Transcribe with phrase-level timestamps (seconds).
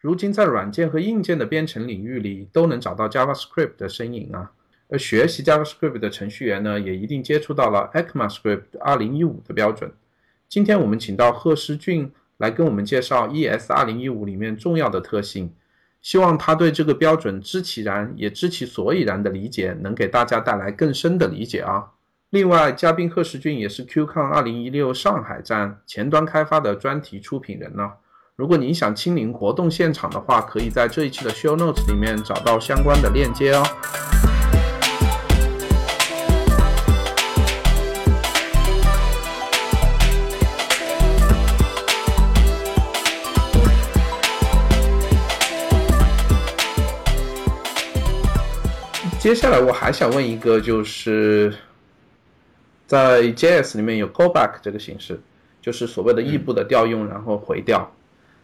[0.00, 4.50] 如今在软件和硬件的编程领域里都能找到 JavaScript 的身影啊。
[4.88, 9.92] 而学习 JavaScript 的程序员呢，也一定接触到了 ECMAScript 2015的标准。
[10.48, 15.52] 今天我们请到贺诗俊来跟我们介绍 ES 2015里面重要的特性，
[16.00, 21.92] 希望他对这个标准知其然也知其所以然的理解，能给大家带来更深的理解啊。
[22.30, 27.92] 另外，嘉宾贺世俊也是 QCon 2016上海站前端开发的专题出品人呢。
[28.40, 33.62] 如果您想亲临活动现场的话，可以在这一期的 Show Notes 里面找到相关的链接哦。
[49.18, 51.52] 接下来我还想问一个，就是。
[52.86, 55.20] 在 JS 里面有 callback 这个形式，
[55.60, 57.92] 就是所谓的异步的调用，然后回调。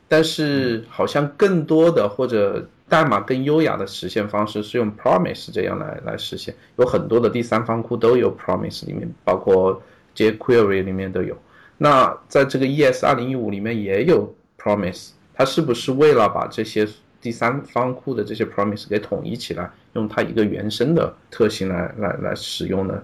[0.09, 6.55] 但是好像更多的或者代码更优雅的实现方式是用 promise 这样来来实现。
[6.77, 9.83] 有很多的第三方库都有 promise 里面，包括
[10.15, 11.37] jQuery 里面都有。
[11.79, 16.89] 那在这个 ES 二零一五里面也有 promise，它是不是为了把这些
[17.21, 23.03] 第三方库的这些 promise 给统一起来，用它一个原生的特性来来来使用呢？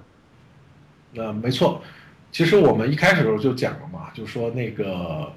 [1.17, 1.83] 呃，没错，
[2.30, 5.30] 其实我们一开始的时候就讲了嘛，就说那个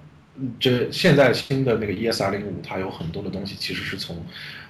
[0.60, 4.26] 这现在新的那个 ES 二零五，它有很多的东西其实是从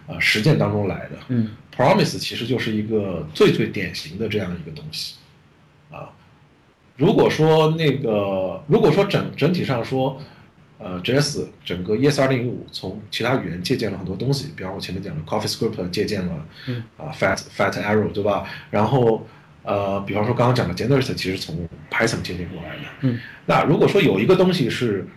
[0.07, 1.17] 呃实践当中来的。
[1.29, 5.15] 嗯，Promise 其实就是一个最最典型的这样一个东西
[5.91, 6.09] 啊。
[6.97, 10.21] 如果说那个如果说整整体上说，
[10.77, 18.47] 呃，JS 整个 ES 二零五从其他语言借鉴了很多东西，比方我前面讲的 CoffeeScript 借鉴了，嗯啊，Fat Fat Arrow 对吧？
[18.69, 19.25] 然后
[19.63, 22.81] 呃，比方说刚刚讲的 Generate 其实从 Python 借鉴过来的。
[23.01, 25.07] 嗯，那如果说有一个东西是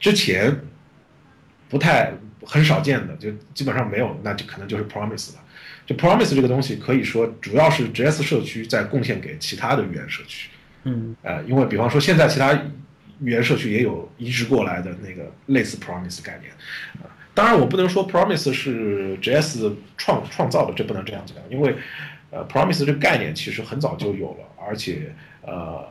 [0.00, 0.58] 之前
[1.68, 2.12] 不太
[2.44, 5.40] 很少见的，就基本上没有，那就可能就是 Promise 了。
[5.86, 10.48] 就 Promise 这个东西，可以说主要是 JS 社区在贡献给其他的语言社区。
[10.84, 12.52] 嗯，呃，因为比方说现在其他
[13.20, 16.50] 语言社区也有移植过来的那个类似 Promise 概念。
[17.02, 21.76] 啊，当然我不能说 Promise 是 JS 创创造的，这不能这样讲，因为。
[22.32, 25.84] 呃，promise 这个概念其实很早就有了，而且呃，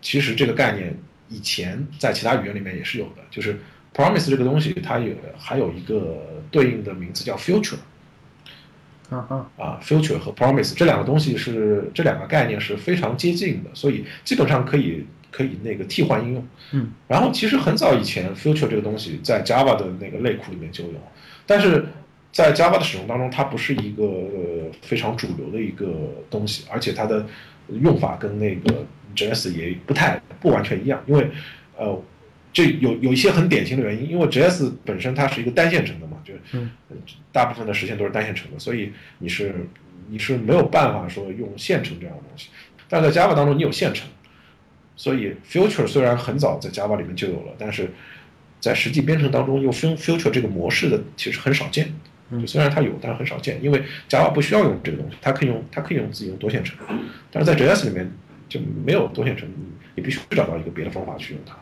[0.00, 0.96] 其实这个概念
[1.32, 3.22] 以前在其他语言里面也是有的。
[3.30, 3.58] 就是
[3.94, 7.78] promise 这个东西，它有还有一个对应的名字叫 future。
[9.08, 16.46] 啊啊，future 和 promise 这两个东西是这两个概念是非常接近的，所以基本上可以可以那个替换应用。
[16.72, 16.92] 嗯。
[17.08, 21.00] 然后其实很早以前，future 这个东西在 Java 的那个类库里面就有，
[21.46, 21.86] 但是。
[22.34, 24.10] 在 Java 的使用当中，它不是一个
[24.80, 27.26] 非常主流的一个东西，而且它的
[27.68, 31.02] 用法跟那个 JS 也不太不完全一样。
[31.06, 31.30] 因为，
[31.76, 32.02] 呃，
[32.52, 36.34] 这有有一些很典型的原因，因为 JS 本身它是一个单线程的嘛，就
[37.32, 39.54] 大部分的实现都是单线程的，所以你是
[40.08, 42.48] 你是没有办法说用线程这样的东西。
[42.88, 44.06] 但在 Java 当中，你有线程，
[44.96, 47.90] 所以 Future 虽然很早在 Java 里面就有了，但是
[48.60, 51.92] 在实际编程当中用 Future 这个模式的其实很少见。
[52.30, 56.74] 就虽然它有，但是很少见，因为 Java 不需要用这个东西，它可以用，它可以用自己用多线程，
[57.30, 58.10] 但是在 JS 里面
[58.52, 59.64] 就没有多线程，你
[59.94, 61.56] 你必须找到一个别的方法去用它。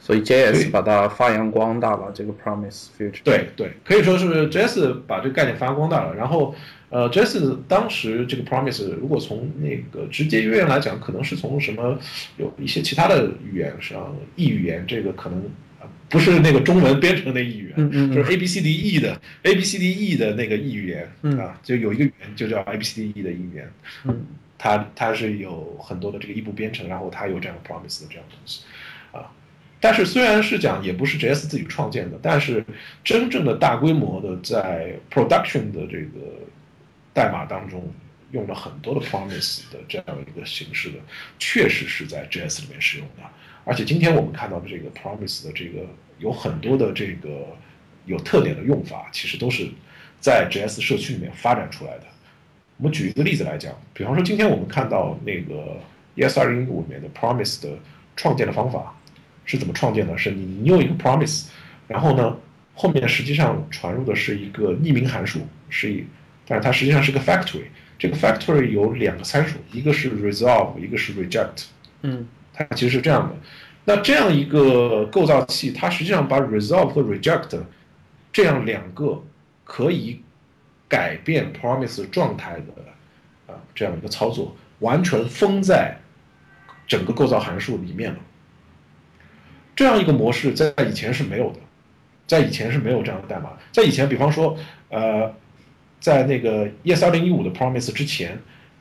[0.00, 3.22] 所以 JS 把它发扬光大了，这个 Promise Future。
[3.22, 6.14] 对对，可以说是 JS 把这个概念发扬光大了。
[6.14, 6.54] 然后，
[6.88, 11.98] 呃，JS 当时这个 Promise 如果从那个直接渊源来讲，可能是从什么
[12.36, 15.42] 有一些其他的语言上，异语言这个可能。
[16.08, 21.10] 不是那个中文编程的语言，就是 A B C D E 的 A B C D E 的那个异语言
[21.40, 23.72] 啊，就有一个语言就叫 A B C D E 的异语言，
[24.62, 28.62] 它它是有很多的这个异步编程，然后它有这样的 promise 的这样东西
[29.10, 29.28] 啊。
[29.80, 32.64] 但是虽然是讲也不是 JS 自己创建的，但是
[33.02, 36.38] 真正的大规模的在 production 的这个
[37.12, 37.92] 代码当中
[38.30, 40.98] 用了很多的 promise 的这样一个形式的，
[41.40, 43.24] 确实是在 JS 里面使用的。
[43.64, 45.84] 而且今天我们看到的这个 Promise 的这个
[46.18, 47.48] 有很多的这个
[48.06, 49.68] 有特点的用法，其实都是
[50.20, 52.04] 在 JS 社区里面发展出来的。
[52.82, 55.76] 我们举一个例子来讲，比方说今天我们看到那个
[56.16, 57.68] ES 二零一五里面的 Promise 的
[58.16, 58.92] 创建的方法
[59.44, 60.18] 是怎么创建的？
[60.18, 61.44] 是你你有一个 Promise，
[61.86, 62.36] 然后呢
[62.74, 66.04] 后面实际上传入的是一个匿名函数，是一，
[66.44, 67.66] 但是它实际上是个 Factory。
[68.00, 71.66] 这个 Factory 有两个参数，一个是 Resolve，一个是 Reject。
[72.02, 72.26] 嗯。
[72.52, 73.36] 它其实是这样的，
[73.84, 77.58] 那这样一个构造器，它实际上把 resolve 和 reject
[78.30, 79.22] 这样两个
[79.64, 80.20] 可以
[80.92, 85.96] 改变 promise 状态的啊这样一个操作，完全封在
[86.86, 88.18] 整个构造函数里面了。
[89.74, 91.60] 这样一个模式在以前是没有的，
[92.26, 94.54] 在以前是没有这样的代码，在以前，比方说，
[94.90, 95.34] 呃，
[95.98, 98.38] 在那个 ES 二零一五的 Promise 之前，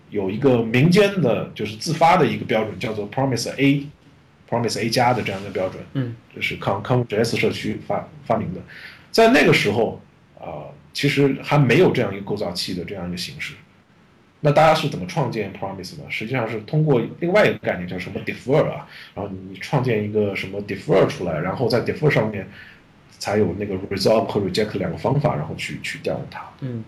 [0.10, 8.60] 有一个民间的，就是自发的一个标准，叫做 Promise A，Promise A 加的这样的标准，嗯，这是康康 JS 社区发发明的，
[9.12, 10.02] 在那个时候，
[10.38, 13.54] 啊，其实还没有这样一个构造器的这样一个形式。
[14.44, 16.10] 那大家是怎么创建 promise 的？
[16.10, 22.50] 实际上是通过另外一个概念叫什么 defer 啊，然后你创建一个什么 defer 出来，然后在 defer 上面
[23.20, 26.42] 才有那个 resolve 和 reject 两个方法，然后去去调用它。
[26.62, 26.84] 嗯，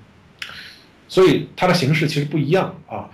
[1.08, 3.08] 所以它的形式其实不一样啊，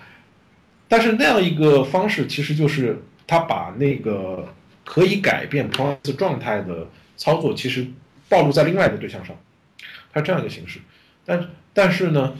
[0.87, 4.47] 但是那样一个方式其实就是它把那个
[4.85, 6.87] 可以改变 promise 状态的
[7.17, 7.85] 操作，其实
[8.29, 9.35] 暴露在另外一个对象上，
[10.13, 10.79] 它这样一个形式。
[11.25, 12.33] 但但是呢？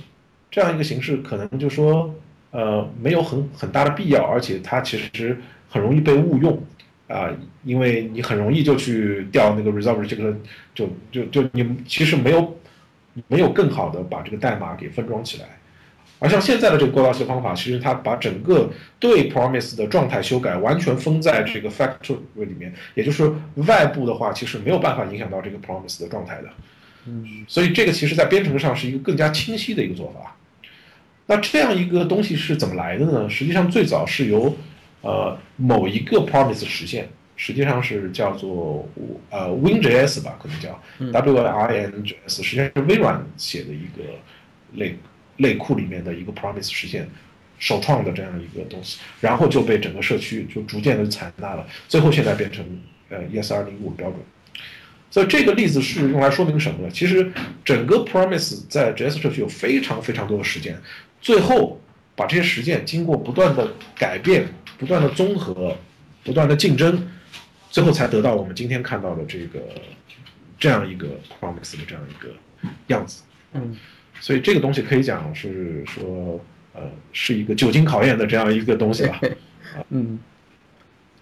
[0.51, 2.11] 这样一个形式可能就说，
[2.49, 5.39] 呃，没有很很大的必要，而且它其实
[5.69, 6.59] 很容易被误用，
[7.07, 7.29] 啊，
[7.63, 10.35] 因为你很容易就去调那个 resolve 这个，
[10.73, 12.57] 就就就你其实没有
[13.27, 15.45] 没有更好的把这个代码给分装起来，
[16.17, 23.31] 而像现在的这个构造器方法，其实它把整个对 promise 的状态修改完全封在这个 factory 里面，也就是
[23.67, 26.49] 外部的话，其实没有办法影响到这个 promise 的状态的，
[27.05, 30.35] 嗯，所以这个其实在编程上是一个更加清晰的一个做法。
[31.25, 33.29] 那这样一个东西是怎么来的呢？
[33.29, 34.55] 实际上最早是由，
[35.01, 38.89] 呃，某一个 promise 实现，实际上是叫做
[39.29, 44.03] 呃 WinJS 吧，可能叫 WinJS，实际上是微软写的一个
[44.73, 44.97] 类
[45.37, 47.07] 类库里面的一个 promise 实现，
[47.59, 52.65] 首创的这样一个东西，然后就被整个社区就逐渐的采纳了，最后现在变成
[53.09, 54.19] 呃 ES 二零五标准。
[55.11, 56.89] 所以这个例子是用来说明什么呢？
[56.91, 57.31] 其实
[57.65, 60.79] 整个 promise 在 JS 社区有非常非常多的实践。
[61.19, 61.81] 最后，
[62.15, 64.47] 把这些实践经过不断的改变、
[64.77, 65.75] 不断的综合、
[66.23, 67.07] 不断的竞争，
[67.69, 69.59] 最后才得到我们今天看到的这个
[70.59, 71.07] 这样一个
[71.39, 72.29] promise 的这样一个
[72.87, 73.23] 样子。
[73.53, 73.75] 嗯，
[74.19, 76.39] 所以这个东西可以讲是说，
[76.73, 76.81] 呃，
[77.11, 79.19] 是一个久经考验的这样一个东西吧。
[79.89, 80.19] 嗯，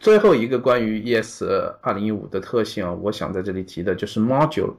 [0.08, 1.44] 最后一个关于 ES
[1.82, 4.74] 二零一五的特性啊，我想在这里提的就是 module。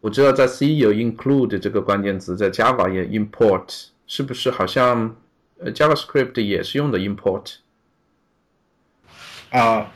[0.00, 3.90] 我知道在 C 有 include 这个关键词，在 Java 也 import。
[4.08, 5.14] 是不是好像
[5.60, 7.58] 呃 JavaScript 也是用的 import
[9.50, 9.92] 啊？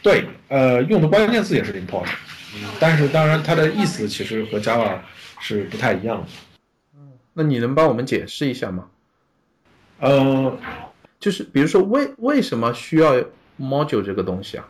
[0.00, 2.06] 对，呃，用的关键字也是 import，
[2.54, 5.00] 嗯，但是当然它的意思其实和 Java
[5.40, 6.28] 是不太一样的。
[7.32, 8.88] 那你能帮我们解释一下吗？
[9.98, 10.56] 呃，
[11.18, 13.20] 就是比如说为为什么需要
[13.60, 14.68] module 这个东西啊？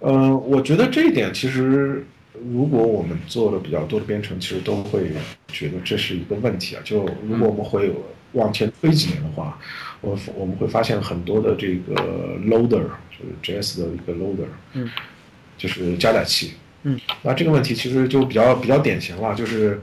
[0.00, 2.06] 呃，我觉得这一点其实。
[2.52, 5.10] 如果我们做了比较多的编程，其实都会
[5.48, 6.82] 觉得这是一个问题啊。
[6.84, 7.90] 就如果我们会
[8.32, 9.58] 往前推几年的话，
[10.02, 11.94] 我我们会发现很多的这个
[12.44, 14.90] loader，就是 JS 的一个 loader，嗯，
[15.56, 19.80] 就是加载器，嗯，那这个问题其实就比较比较典型了，就是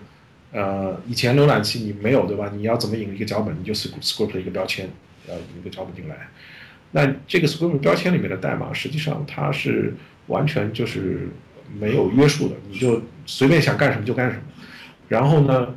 [0.51, 2.51] 呃，以前浏览器你没有对吧？
[2.55, 4.87] 你要怎么引一个脚本，你就 script 一个标签，
[5.27, 6.29] 要引一个脚本进来。
[6.93, 9.93] 那这个 script 标签里面的代码，实际上它是
[10.27, 11.27] 完全就是。
[11.79, 14.43] 没有约束的，你就随便想干什么就干什么。
[15.07, 15.73] 然后呢，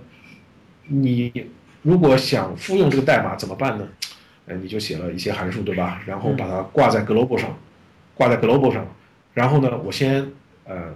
[0.88, 1.32] 你
[1.80, 3.88] 如果想复用这个代码怎么办呢？
[4.44, 6.02] 呃，你就写了一些函数，对吧？
[6.04, 7.56] 然后把它挂在 global 上，
[8.14, 8.86] 挂在 global 上。
[9.32, 10.30] 然后呢，我先
[10.64, 10.94] 呃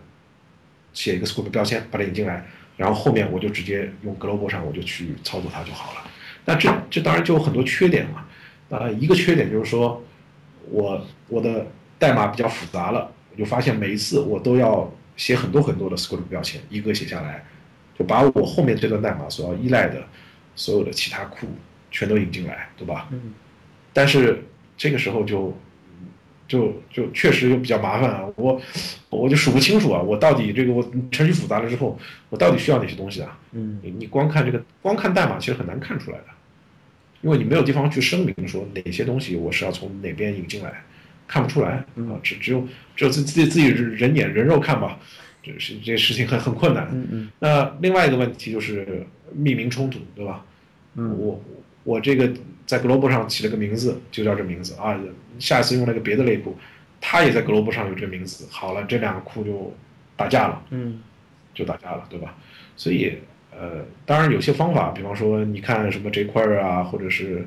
[0.93, 2.45] 写一个 script 标签把它引进来，
[2.77, 6.11] 然后后面我就直接用 global 上我就去操作它就好了。
[6.45, 8.27] 那这这当然就有很多缺点嘛。
[8.77, 10.03] 啊，一个缺点就是说
[10.69, 11.67] 我我的
[11.99, 13.11] 代码比较复杂了。
[13.33, 17.45] 我就发现每一次我都要写很多很多的 script 标签，一个写下来，
[17.97, 20.03] 就把我后面这段代码所要依赖的
[20.57, 21.47] 所有的其他库
[21.91, 23.09] 全都引进来，对吧？
[23.13, 23.33] 嗯。
[23.93, 24.45] 但是
[24.77, 25.57] 这个时候就
[26.49, 28.61] 就就确实就比较麻烦啊，我
[29.09, 31.97] 我就数不清楚啊，我到底这个我程序复杂了之后，
[32.31, 33.39] 我到底需要哪些东西啊？
[33.53, 33.79] 嗯。
[33.83, 36.25] 你你光看这个光看代码其实很难看出来的，
[37.23, 40.83] 因为你没有地方去声明说哪些东西我是要从哪边引进来。
[41.33, 44.99] 看不出来啊，只只有只有自自己自己人眼人肉看吧，
[45.41, 46.89] 这是这事情很很困难。
[46.93, 47.31] 嗯嗯。
[47.39, 50.45] 那另外一个问题就是命名冲突，对吧？
[50.97, 51.17] 嗯。
[51.17, 51.41] 我
[51.85, 52.29] 我这个
[52.67, 54.99] 在 global 上起了个名字，就叫这名字啊。
[55.39, 56.59] 下一次用那个别的类库，
[57.01, 59.73] 他也在 global 上有这个名字，好了，这两个库就
[60.17, 60.61] 打架了。
[60.71, 61.01] 嗯。
[61.55, 62.37] 就打架了，对吧？
[62.77, 63.19] 所以
[63.53, 67.47] 呃，当然有些方法，比方说你看什么 jQuery 啊，或者是。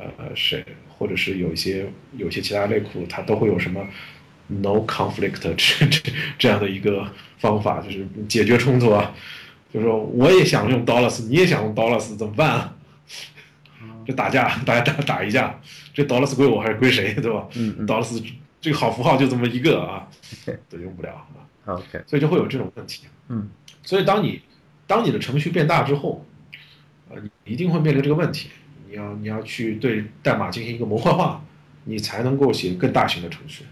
[0.00, 1.84] 呃，谁或者是有一些
[2.16, 3.84] 有些其他类库，它都会有什么
[4.46, 7.04] no conflict 这这这样的一个
[7.38, 9.12] 方法，就是解决冲突啊。
[9.74, 12.76] 就是说，我也想用 dollars，你也想用 dollars，怎么办啊？
[14.06, 15.60] 就打架，大 家打打一架，
[15.92, 17.48] 这 dollars 归我还是归谁，对吧？
[17.56, 17.84] 嗯嗯。
[17.88, 18.22] dollars
[18.60, 20.06] 这个好符号就这么一个啊，
[20.70, 21.74] 都用不了啊。
[21.74, 23.08] OK，所以就会有这种问题。
[23.30, 23.50] 嗯
[23.82, 24.40] 所以当你
[24.88, 26.24] 当你的程序变大之后，
[27.10, 28.48] 呃，你一定会面临这个问题，
[28.88, 31.40] 你要你要去对代码进行一个模块化，
[31.84, 33.64] 你才能够写更大型的程序。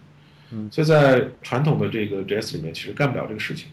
[0.52, 3.68] 嗯所以在传统的这个 JS 里面，其实干不了这个事情。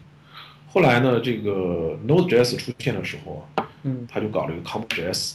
[0.66, 5.34] 后来呢，这个 Node.js 出现的时候啊，嗯他就搞了一个 CommonJS，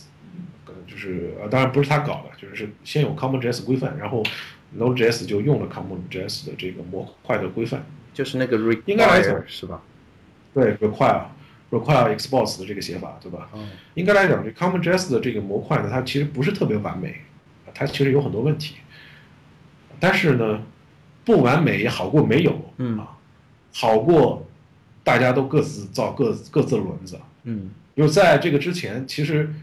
[0.66, 4.22] 呃，就是呃，当然不是他搞的，就是先有 CommonJS 规范，然后
[4.78, 7.86] Node.js 就用了 CommonJS 的这个模块的规范。
[8.14, 9.82] 就是那个应该来讲 require 是吧？
[10.54, 11.24] 对，require
[11.72, 13.50] require exports 的这个写法，对吧？
[13.54, 17.16] 嗯应该来讲，这 CommonJS 的这个模块呢，它其实不是特别完美，
[17.74, 18.76] 它其实有很多问题。
[20.00, 20.62] 但是呢，
[21.26, 23.18] 不完美也好过没有，嗯啊，
[23.74, 24.48] 好过
[25.04, 27.20] 大家都各自造各各自的轮子。
[27.44, 29.54] 嗯因为在这个之前，其实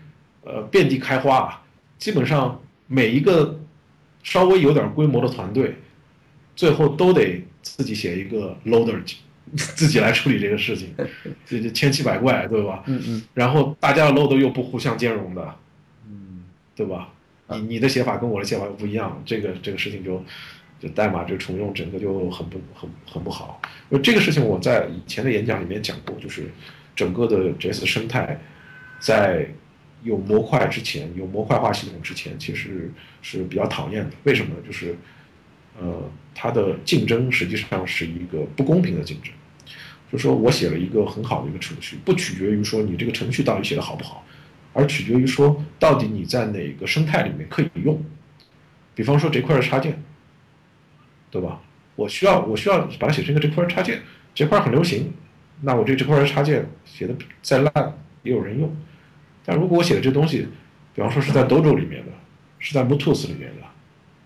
[0.45, 1.63] 呃遍地开花啊，
[1.97, 3.59] 基本上每一个
[4.23, 5.77] 稍微有点规模的团队，
[6.55, 9.01] 最后都得自己写一个 loader，
[9.55, 10.95] 自己来处理这个事情，
[11.47, 12.83] 这这千奇百怪，对吧？
[12.87, 15.55] 嗯嗯然后大家的 loader 又不互相兼容的，
[16.09, 17.13] 嗯对吧？
[17.49, 20.25] 你你的写法跟我的写法又不一样，这个这个事情就
[20.81, 23.61] 就代码就重用整个就很不很很不好。
[23.89, 26.51] 因为这个事情我在以前的演讲里面讲过，就是
[26.97, 28.41] 整个的 JS 生态
[28.99, 29.49] 在
[30.03, 32.91] 有模块之前，有模块化系统之前，其实
[33.23, 34.11] 是比较讨厌的。
[34.25, 34.61] 为什么呢？
[34.67, 34.97] 就是
[35.81, 39.33] 呃，它的竞争实际上是一个不公平的竞争。
[40.11, 44.25] 就说我写了一个很好的一个程序，不取决于说你这个程序到底写的好不好，
[44.73, 48.01] 而取决于说到底你在哪个生态里面可以用。
[48.95, 50.03] 比方说这块的插件，
[51.31, 51.61] 对吧？
[51.97, 54.01] 我需要我需要把它写成一个这块插件，
[54.35, 55.13] 这块很流行，
[55.63, 58.75] 那我这这块插件写的再烂也有人用。
[59.45, 60.47] 但如果我写的这东西，
[60.95, 62.13] 比方说是在 Dojo 里面的，
[62.59, 63.66] 是在 Mutus 里面的，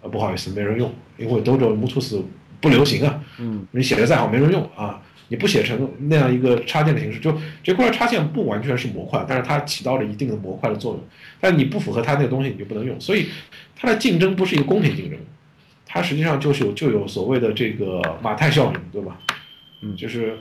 [0.02, 2.22] 啊不好意思没人用，因为 Dojo Mutus
[2.60, 3.22] 不流行啊。
[3.38, 11.04] 嗯你写的再好没人用啊，你不写成那样一个插件的形式，就这块插件不完全是模块，但是它起到了一定的模块的作用，
[11.40, 13.28] 但你不符合它那个东西你就不能用，所以
[13.76, 15.18] 它的竞争不是一个公平竞争，
[15.86, 19.18] 它实际上就是有就有所谓的这个马太效应，对吧？
[19.82, 20.38] 嗯就是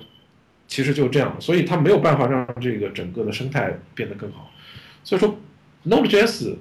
[0.67, 4.51] 其实就这样，所以它没有办法让这个整个的生态变得更好，
[5.03, 5.37] 所以说
[5.85, 6.55] Node.js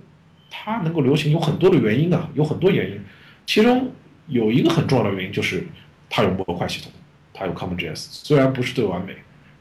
[0.51, 3.01] 它能够流行有很多的原因啊，有很多原因，
[3.47, 3.91] 其中
[4.27, 5.67] 有一个很重要的原因就是
[6.11, 6.91] 它有模块系统，
[7.33, 9.15] 它有 CommonJS，虽然不是最完美，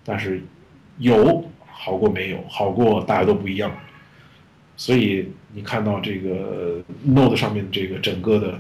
[0.04, 0.42] 但是
[0.98, 3.72] 有好过没有，好过大家都不一样。
[4.76, 8.60] 所以你看到这个 Node 上面这个整个的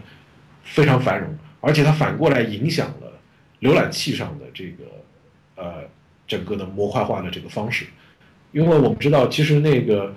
[0.63, 1.29] 非常繁荣，
[1.61, 3.13] 而且它反过来影响了
[3.61, 4.83] 浏览器上的这个
[5.55, 5.83] 呃
[6.27, 7.85] 整个的模块化的这个方式，
[8.51, 10.13] 因为我们知道其实那个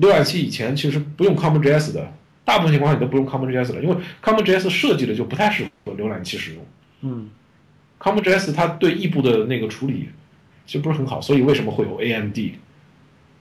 [0.00, 2.12] 浏览器以前其实不用 CommonJS 的，
[2.44, 6.66] 大部分情况下你都不用 CommonJS 了，因为 CommonJS 设计的就不太适合浏览器使用。
[7.02, 7.30] 嗯
[8.00, 10.08] CommonJS 它对异步的那个处理
[10.66, 12.36] 其实不是很好，所以为什么会有 AMD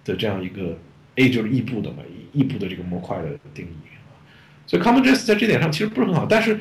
[0.06, 0.78] 的这样一个
[1.16, 1.98] A 就是异步的嘛，
[2.32, 4.16] 异步的这个模块的定义啊，
[4.66, 6.60] 所以 CommonJS 在这点上其实不是很好，但是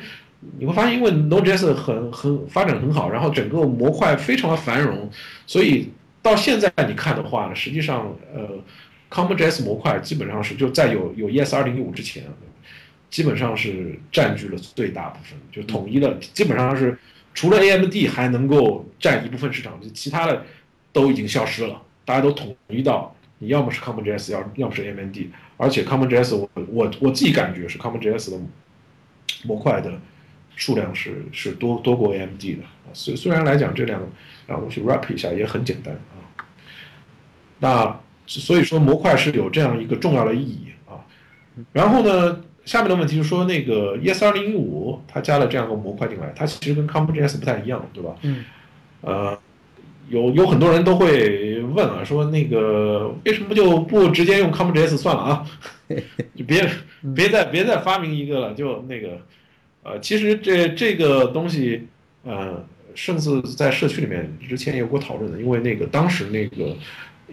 [0.59, 5.09] 你会发现，因为 Node.js 很很发展很好，然后整个模块非常的繁荣，
[5.47, 5.89] 所以
[6.21, 8.49] 到现在你看的话呢，实际上呃
[9.13, 12.23] CommonJS 模块基本上是就在有有 ES 二零一五之前，
[13.11, 16.97] 基本上是占据了最大部分，就统一了，基本上是
[17.35, 20.43] 除了 AMD 还能够占一部分市场，其他的
[20.91, 25.17] 都已经消失了，大家都统一到你要么是 CommonJS，要要么是 AMD，
[25.57, 28.39] 而且 CommonJS 我我我自己感觉是 CommonJS 的
[29.43, 29.91] 模块的
[30.55, 32.63] 数量是是多多过 AMD 的。
[32.63, 34.07] 啊，虽虽然来讲这两个
[34.47, 36.17] 东西 wrap 一下也很简单啊，
[37.59, 40.99] 那所以说模块是有这样一个重要的意义啊。
[41.71, 48.15] 然后呢，下面的问题就是说，那个 ES 二零一五它加了这样一个模块进来，它其实跟 CommonJS 不太一样，对吧？
[48.21, 48.43] 嗯
[49.01, 49.37] 呃，
[50.09, 55.45] 有有很多人都会问啊，说那个为什么就不直接用 CommonJS 算了啊？
[56.35, 56.67] 就别
[57.15, 59.19] 别再别再发明一个了，就那个
[59.83, 61.87] 呃，其实这这个东西
[62.23, 62.65] 呃，
[62.95, 66.75] 甚至在社区里面之前也有过讨论的，因为那个当时那个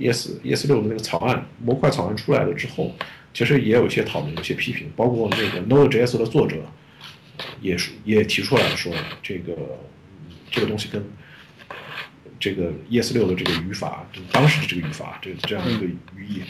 [0.01, 2.95] ES ES 六的那个草案模块草案出来了之后，
[3.35, 6.57] 其实也有一些讨论，有些批评，包括那个 Node.js 的作者
[7.61, 8.93] 也是也提出来说，
[9.23, 9.53] 这个
[10.51, 11.05] 这个东西跟
[12.39, 16.41] 这个 ES 六的这个语法，就当时的这个语法，这这样一个语义，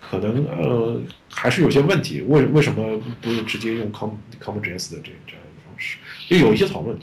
[0.00, 1.00] 可能呃
[1.30, 2.20] 还是有些问题。
[2.22, 4.10] 为为什么不直接用 Com
[4.42, 5.96] CommonJS 的这这样一个方式？
[6.28, 6.98] 就有一些讨论。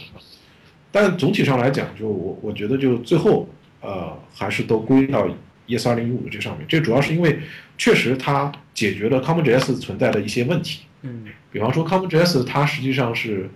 [0.91, 3.49] 但总体上来讲，就我我觉得就最后
[3.81, 5.27] 呃还是都归到
[5.67, 6.67] ES 二零一五的这上面。
[6.67, 7.39] 这主要是因为
[7.77, 10.81] 确实它解决了 CommonJS 存在的一些问题。
[11.01, 13.49] 嗯比方说 CommonJS 它实际上是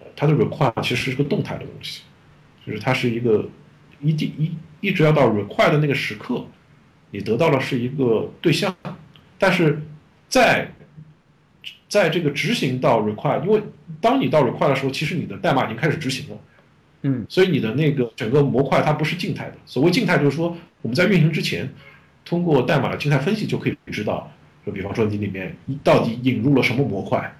[0.00, 2.02] 呃它的 require 其实是个动态的东西，
[2.66, 3.48] 就是它是一个
[4.00, 6.46] 一定一一直要到 require 的那个时刻，
[7.10, 8.76] 你得到的是一个对象，
[9.38, 9.80] 但是
[10.28, 10.70] 在
[11.88, 13.62] 在这个执行到 require，因为
[14.00, 16.36] 当你到 require 的时候，其实你的代码已经开始执行了，
[17.06, 19.56] 嗯，所以你的那个整个模块它不是静态的。
[19.66, 21.70] 所谓静态，就是说我们在运行之前，
[22.24, 24.32] 通过代码的静态分析就可以知道，
[24.64, 27.34] 就比方说你里面到底引入了什么模块。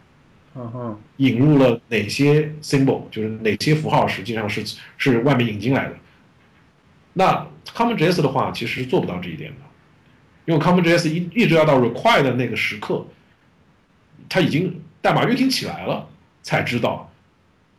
[0.57, 4.63] 嗯哼，引入了哪些 symbol，就是哪些符号实际上是
[4.97, 5.97] 是外面引进来的。
[7.15, 7.45] 那
[7.75, 9.57] CommonJS 的话，其实是做不到这一点的，
[10.45, 13.05] 因为 CommonJS 一一直要到 require 的那个时刻，
[14.29, 16.09] 它已经代码运行起来了，
[16.43, 17.11] 才知道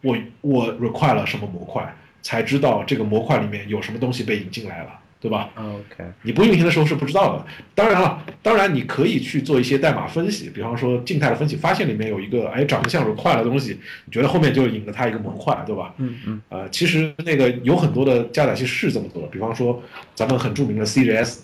[0.06, 5.00] 我我 require 了什么模块，才知道这个模块里面有什么东西被引进来了。
[5.18, 7.46] 对吧？OK，你不运行的时候是不知道的。
[7.74, 15.96] 当然了，当然你可以去做一些代码分析，比方说静态的分析，发现里面有一个哎长得像 require 的东西，你觉得后面就引了它一个模块，对吧？
[15.98, 16.42] 嗯嗯。
[16.50, 19.82] 呃，其实那个有很多的加载器是这么做的，比方说
[20.14, 21.40] 咱们很著名的 CJS，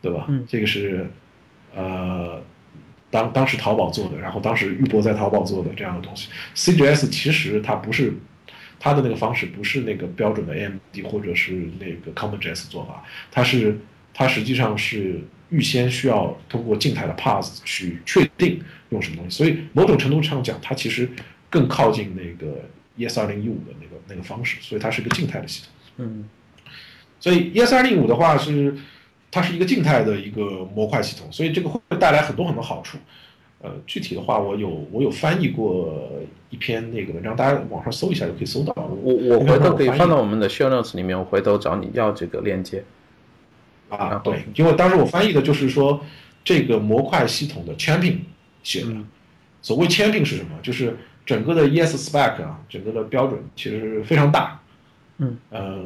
[0.00, 0.24] 对吧？
[0.28, 0.46] 嗯。
[0.48, 1.06] 这个是
[1.74, 2.40] 呃
[3.10, 6.28] 当当时淘宝做的，然后当时玉博在淘宝做的这样的东西。
[6.54, 8.12] ，CGS 其实它不是。
[8.80, 13.76] 它的那个方式不是那个标准的 AMD 或者是那个 CommonJS 做法，它是
[14.14, 21.10] 它实际上是预先需要通过静态的 pass 去确定用什么东西，所以某种程度上讲，它其实
[21.50, 22.60] 更靠近那个
[22.96, 26.06] ES2015 的那个那个方式，所以它是一个静态的系统。
[26.06, 26.28] 嗯，
[27.18, 28.76] 所以 ES2015 的话是
[29.30, 32.98] 它是一个静态的一个模块系统，所以这个会带来很多很多好处。
[33.60, 36.08] 呃，具体的话，我有我有翻译过
[36.48, 38.72] 一篇那个文章，大家网上搜一下就可以搜到。
[39.02, 42.84] 我我回头可以放到我们的 show notes 里面，我回头找你要这个链接。
[43.88, 46.00] 啊，对，因为当时我翻译的就是说
[46.44, 48.18] 这个模块系统的 champion
[48.62, 48.94] 写的。
[49.60, 50.50] 所谓 champion 是什么？
[50.62, 54.60] 就是整个的 ES spec 啊，整个的标准其实非常大。
[55.16, 55.36] 嗯。
[55.50, 55.84] 呃，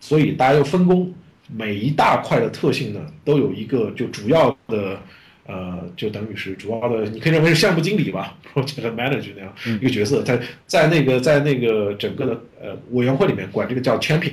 [0.00, 1.12] 所以大家要分工，
[1.48, 4.98] 每一大块的特性呢，都有一个就主要的。
[5.46, 14.32] 呃，就等于是主要的，你可以认为是项目经理吧，project manager 那样一个角色，在在那个在那个整个的呃委员会里面管这个叫 champion，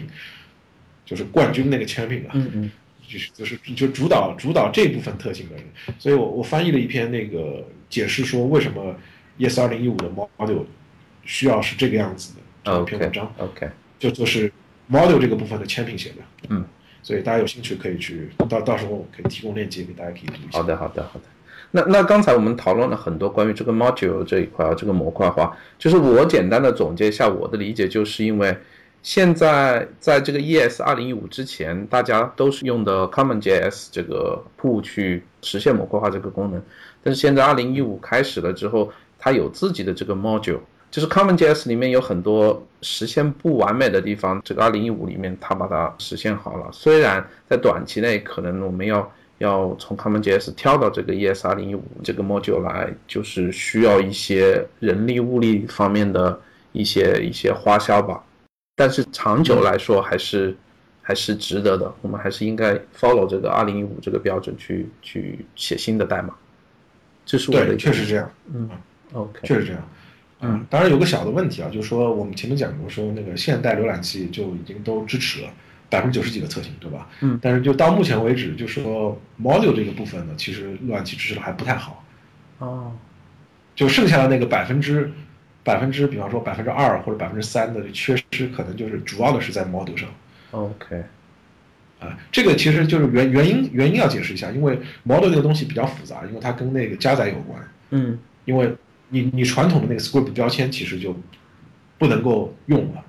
[1.06, 2.72] 就是冠军那个 champion 啊，嗯嗯，
[3.06, 5.66] 就是就是就主导主导这部分特性的人，
[6.00, 8.96] 所以我我翻译了一篇那个解释说为什么
[9.38, 10.60] yes 二零一五的 model
[11.26, 13.70] 需要是这个样子的这篇文章，OK，
[14.00, 14.50] 就就是
[14.88, 16.16] model 这个部分的 champion 写的，
[16.48, 16.66] 嗯。
[17.04, 20.60] 所以大家有兴趣可以去到到时候可以提供链接给大家可以读一下。
[20.60, 21.26] 好的，好的，好的。
[21.72, 28.56] 那那刚才我们讨论了很多关于这个 module 这一块啊，这个模块化，就是我简单的总结一下我的理解，就是因为
[29.02, 36.62] 现在在这个 ES 二零一五之前，大家都是用的 CommonJS 这个铺去实现模块化这个功能，
[37.02, 40.60] 但是现在二零一五开始了之后，它有自己的这个 module。
[40.92, 46.70] 就是 CommonJS 里面有很多实现不完美的地方，这个2015里面它把它实现好了。
[46.72, 56.40] 虽然在短期内可能我们要要从 CommonJS 跳到这个 ES 2015这个 module 来，就是需要一些人力物力方面的
[56.74, 58.22] 一些一些花销吧。
[58.76, 60.56] 但是长久来说还是
[61.02, 61.94] 还是值得的。
[62.02, 66.36] 我们还是应该 follow 这个2015这个标准去去写新的代码。
[67.26, 68.30] 这是我的确实这样。
[68.54, 68.70] 嗯
[69.14, 69.82] ，OK，确实这样。
[69.82, 69.88] 嗯，
[70.70, 75.50] 当然有个小的问题啊，就是说我们前面讲过，说那个现代浏览器就已经都支持了
[75.88, 77.08] 百分之九十几的测评，对吧？
[77.22, 77.38] 嗯。
[77.40, 82.04] 但是就到目前为止，就说 module 这个部分呢，其实浏览器支持的还不太好。
[82.58, 82.92] 哦。
[83.76, 85.12] 就剩下的那个百分之
[85.64, 90.10] 百分之，比方说百分之二或者百分之三的缺失，可能就是主要的是在 module 上。
[90.50, 91.04] OK。
[92.00, 97.62] 啊，这个其实就是原原因原因要解释一下，因为 module 这个东西比较复杂，因为它跟那个加载有关。
[97.92, 98.18] 嗯。
[98.46, 98.76] 因为。
[99.12, 101.16] 你你传统的那个 script 标签其实就
[102.00, 103.04] 不能够用了，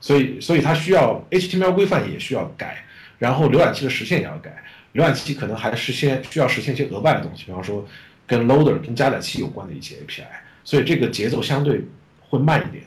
[0.00, 2.84] 所以所以它需要 HTML 规范也需要改，
[3.18, 4.62] 然后浏览器的实现也要改，
[4.94, 7.84] 浏览器可能还是先需要实现一些额外的东西，比方说
[8.26, 10.22] 跟 loader 跟加载器有关的一些 API，
[10.62, 11.82] 所以这个节奏相对
[12.28, 12.84] 会慢一点。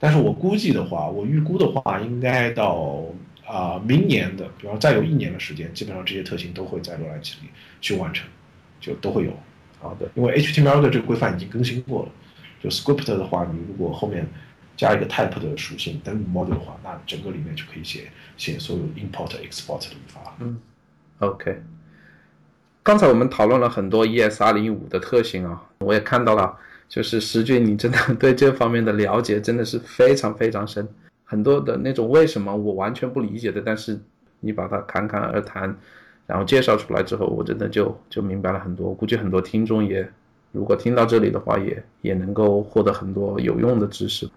[0.00, 3.04] 但是我估计的话，我预估的话，应该到
[3.46, 7.48] 啊明年的，比方再有一年的时间，基本上这些特性都会在浏览器里
[7.80, 8.26] 去完成，
[8.80, 9.30] 就都会有。
[9.88, 12.08] 好的，因为 HTML 的这个规范已经更新过了，
[12.60, 14.26] 就 script 的话，你如果后面
[14.76, 20.32] 加一个 type 的属性等于 module 的话，那整个里面就可以写写所有 import export 的语法了。
[20.40, 20.58] 嗯
[21.20, 21.62] ，OK。
[22.82, 26.56] 刚才我们讨论了很多 ES 二零五的特性啊，我也看到了，
[26.88, 30.86] 就是石俊，你真的 对这方面的了解真的是非常非常深，
[31.24, 34.00] 很多的那种为什么我完全不理解的，但是
[34.40, 35.76] 你把它侃侃而谈。
[36.26, 38.92] 然后介绍出来之后，我真的就就明白了很多。
[38.92, 40.08] 估计很多听众也，
[40.52, 44.28] 如果听到这里的话，也也能够获得很多有用的知识。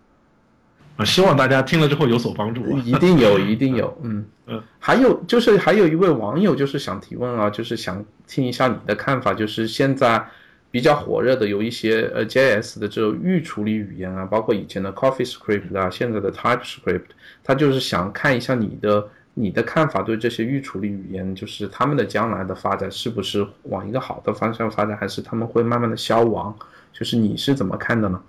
[0.97, 2.78] 啊，希望大家听了之后有所帮助。
[2.80, 4.62] 一定有，一定有，嗯 嗯。
[4.78, 10.23] 还有就是还有一位网友就是想提问啊，就是想听一下你的看法，就是现在
[10.69, 17.06] 比较火热的有一些呃 JS 的这种预处理语言啊，包括以前的 CoffeeScript 啊，现在的 TypeScript，
[17.43, 19.08] 他就是想看一下你的
[19.39, 26.54] 你的看法，对这些预处理语言，就是他们的将来的发展是不是往一个好的方向发展，还是他们会慢慢的消亡？
[26.91, 28.21] 就是你是怎么看的呢？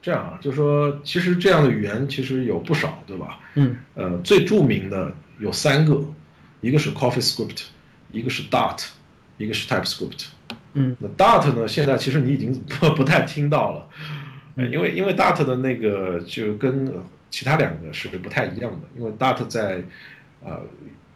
[0.00, 3.40] 这样啊，就是说，其实这样的语言其实有不少，对吧？
[3.54, 3.76] 嗯。
[3.94, 6.00] 呃，最著名的有三个，
[6.60, 7.64] 一个是 CoffeeScript，
[8.12, 8.86] 一个是 Dart，
[9.38, 10.26] 一个是 TypeScript。
[10.74, 10.94] 嗯。
[11.00, 13.88] 那 Dart 呢，现在其实你已经不 不太听到了，
[14.70, 16.92] 因为因为 Dart 的那个就跟
[17.34, 19.82] 其他两个是不太一样的，因为 Dart 在
[20.44, 20.60] 呃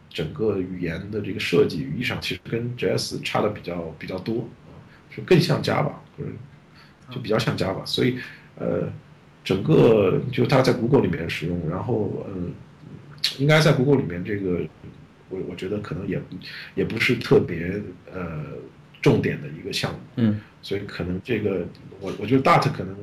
[0.09, 4.49] 整个语言的这个设计语义上，其实跟 JS 差的比较比较多，
[5.15, 6.29] 就更像 Java，或者
[7.09, 8.17] 就比较像 Java，所以。
[8.61, 8.91] 呃，
[9.41, 12.51] 整个就它在 Google 里面使用，然后嗯，
[13.37, 14.67] 应该在 Google 里面这个，
[15.29, 16.21] 我我觉得可能也
[16.75, 17.81] 也不是特别
[18.13, 18.43] 呃
[19.01, 21.65] 重点的一个项目，嗯，所以可能这个
[22.01, 22.93] 我我觉得 Dart 可能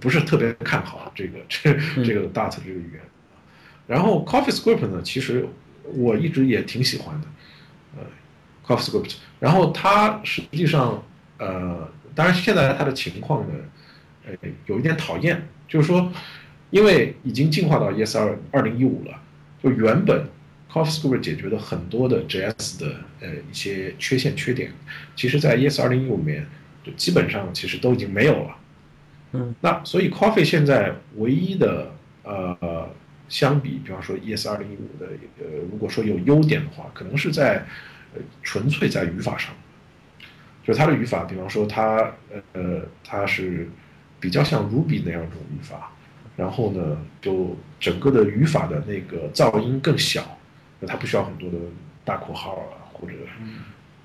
[0.00, 1.72] 不是特别看好这个这
[2.04, 3.00] 这个 Dart 这个语言，
[3.86, 5.46] 然后 CoffeeScript 呢，其实
[5.94, 7.26] 我一直也挺喜欢的，
[7.96, 8.04] 呃
[8.66, 11.02] ，CoffeeScript，然后它实际上
[11.38, 13.54] 呃，当然现在它的情况呢。
[14.24, 16.12] 呃，有一点讨厌，就是说，
[16.70, 19.20] 因为已经进化到 ES 二二零一五了，
[19.60, 20.28] 就原本
[20.70, 24.72] CoffeeScript 解决的很多的 JS 的呃一些缺陷缺点，
[25.16, 26.46] 其实在 ES 二零一五里面
[26.84, 28.56] 就基本上其实都已经没有了。
[29.32, 31.92] 嗯，那所以 Coffee 现在唯一的
[32.22, 32.88] 呃
[33.28, 35.06] 相比，比方说 ES 二零一五的
[35.38, 37.64] 呃，如果说有优点的话，可能是在
[38.14, 39.54] 呃纯粹在语法上，
[40.64, 42.12] 就它的语法，比方说它
[42.52, 43.68] 呃它是。
[44.22, 45.90] 比较像 Ruby 那样一种语法，
[46.36, 50.38] 然后呢，就整个的语法的那个噪音更小，
[50.78, 51.58] 那它不需要很多的
[52.04, 53.14] 大括号啊，或者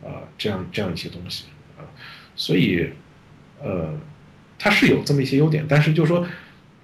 [0.03, 1.45] 啊这样这样一些东西
[1.77, 1.85] 啊，
[2.35, 2.89] 所以
[3.61, 3.93] 呃，
[4.59, 6.25] 它是有这么一些优点，但是就是说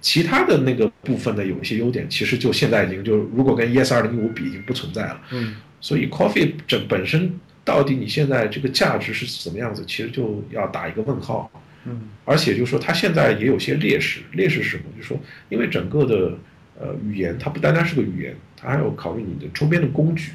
[0.00, 5.20] 其他的那个部分的有一些优点，其实就现在已经就如果跟 ES 二零一五比，已经不存在了。
[5.32, 7.32] 嗯，所以 Coffee 整本身
[7.64, 11.50] 到底你现在这个价值是怎么样子，其实就要打一个问号。
[11.86, 14.20] 嗯，而且就是说，它现在也有些劣势。
[14.32, 14.84] 劣势是什么？
[14.96, 16.38] 就是说，因为整个的
[16.80, 20.32] 呃语言，它不单单是个语言，它还要考虑你的周边的工具，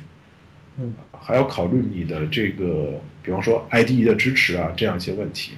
[0.78, 5.54] 嗯，还要考虑你的这个，比方说 IDE 的支持啊，这样一些问题。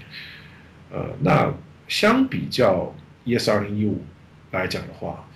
[0.93, 1.53] 呃，那
[1.91, 4.01] 相比较 ES 二零一五
[4.51, 5.27] 来讲的话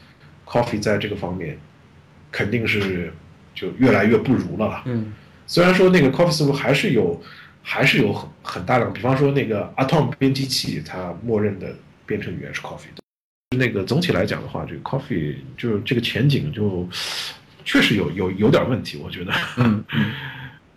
[0.46, 1.60] ，Coffee 在这个方面
[2.32, 3.14] 肯定是
[3.54, 4.82] 就越来越不如了。
[4.86, 5.14] 嗯，
[5.46, 7.22] 虽然说那个 Coffee 似乎还是有。
[7.68, 13.02] 还是有很很大量，比方说那个 Atom 编辑器，它默认的编程语言是 Coffee 的。
[13.58, 16.88] 那个总体来讲的话，这个 Coffee 就这个前景就
[17.64, 19.34] 确实有有有点问题，我觉得。
[19.58, 19.84] 嗯。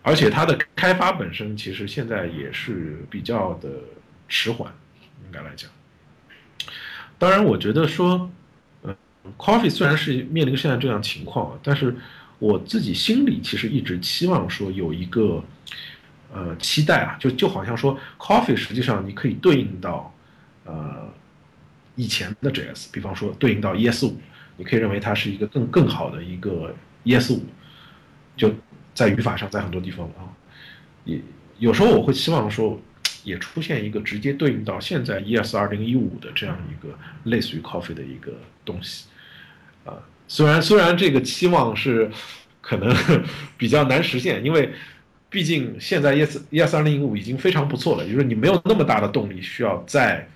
[0.00, 3.68] 而且它的开发本身其实现在也是比较的
[4.26, 4.72] 迟缓，
[5.26, 5.70] 应该来讲。
[7.18, 8.30] 当然，我觉得说，
[8.82, 8.96] 嗯
[9.36, 11.96] ，Coffee 虽然是面临现在这样情况，但是
[12.38, 15.42] 我自己心里其实一直期望说有一个。
[16.30, 20.14] 呃，期待啊，就就好像说，Coffee 实际上你可以对应到，
[20.66, 21.10] 呃，
[21.94, 24.20] 以前的 JS，比方说对应到 ES 五，
[24.58, 27.46] 你可以认为它是一个更更好的一个 ES 五，
[28.36, 28.54] 就
[28.92, 30.28] 在语法上，在很多地方啊，
[31.06, 31.18] 也
[31.58, 32.78] 有时候我会期望说，
[33.28, 38.32] 也出现一个直接对应到现在 ES 二零一五的这样一个类似于 Coffee 的一个
[38.64, 39.04] 东西，
[39.84, 39.94] 啊，
[40.26, 42.10] 虽然虽然这个期望是
[42.60, 42.92] 可能
[43.56, 44.72] 比较难实现，因为。
[45.30, 50.26] 毕竟现在 ES ES 二零一五已经非常不错了，就是你没有那么大的动力需要再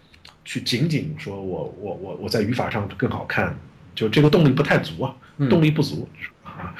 [0.45, 3.59] 去仅仅说我我我我在语法上更好看，
[3.95, 5.17] 就这个动力不太足啊，
[5.49, 6.07] 动力不足
[6.45, 6.75] 啊，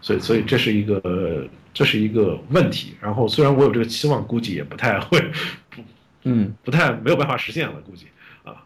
[0.00, 2.94] 所以所以这是一个这是一个问题。
[3.02, 5.20] 然后虽然我有这个期望，估计也不太会
[5.68, 5.82] 不
[6.24, 8.06] 嗯不太没有办法实现了，估计
[8.44, 8.64] 啊，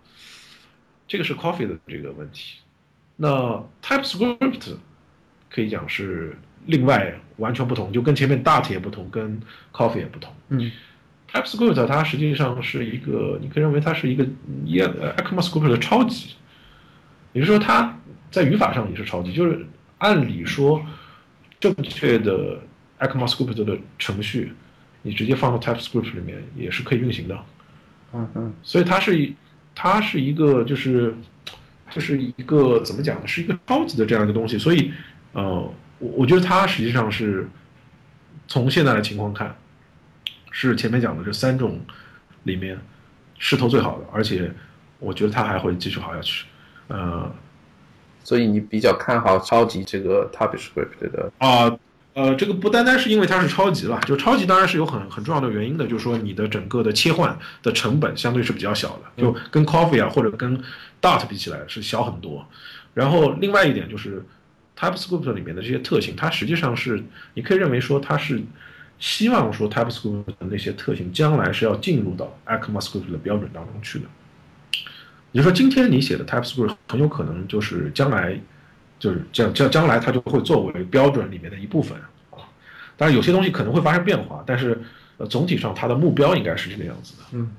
[1.08, 2.60] 这个是 Coffee 的这个问题。
[3.16, 4.76] 那 TypeScript
[5.50, 6.38] 可以讲是。
[6.66, 9.40] 另外完全不同，就跟前面 Dart 也不同，跟
[9.72, 10.30] Coffee 也不同。
[10.50, 10.70] 嗯
[11.32, 14.26] ，TypeScript 它实际上是一个，你可以认为它是一个
[14.66, 16.34] ECMAScript 的超级，
[17.32, 17.98] 也就是说它
[18.30, 19.32] 在语法上也是超级。
[19.32, 20.84] 就是按理说，
[21.58, 22.60] 正确的
[23.00, 24.52] ECMAScript 的程序，
[25.02, 27.38] 你直接放到 TypeScript 里面也是可以运行的。
[28.12, 29.32] 嗯嗯，所以它是
[29.74, 31.14] 它是一个就是
[31.90, 33.26] 就是一个怎么讲呢？
[33.26, 34.56] 是一个超级的这样一个东西。
[34.58, 34.92] 所以
[35.32, 35.72] 呃。
[36.02, 37.46] 我我觉得它实际上是，
[38.48, 39.54] 从现在的情况看，
[40.50, 41.78] 是前面讲的这三种
[42.44, 42.78] 里面
[43.36, 44.50] 势头最好的，而且
[44.98, 46.46] 我觉得它还会继续好下去。
[46.88, 47.30] 呃，
[48.24, 51.64] 所以你比较看好超级这个 TypeScript 的啊。
[51.64, 51.78] 呃，
[52.36, 60.60] 这个不单单是因为它是超级了，就超级当然是有很很重要的原因的，就是说你的整个的切换的成本相对是比较小的，就跟 Coffee 啊或者跟
[61.00, 62.46] Dart 比起来是小很多。
[62.94, 64.24] 然后另外一点就是
[64.76, 67.02] TypeScript 里面的这些特性，它实际上是
[67.34, 68.42] 你可以认为说它是
[68.98, 74.04] 希望说 TypeScript 的那些特性将来是要进入到 ECMAScript 的标准当中去的。
[75.32, 78.38] 也就是说，今天你写的 TypeScript 很有可能就是将来。
[79.00, 81.98] 就是将将将来它就会作为标准里面的一部分
[82.30, 82.38] 啊，
[82.98, 84.78] 当然有些东西可能会发生变化，但是
[85.16, 87.24] 呃总体上它的目标应该是这个样子的。
[87.32, 87.50] 嗯。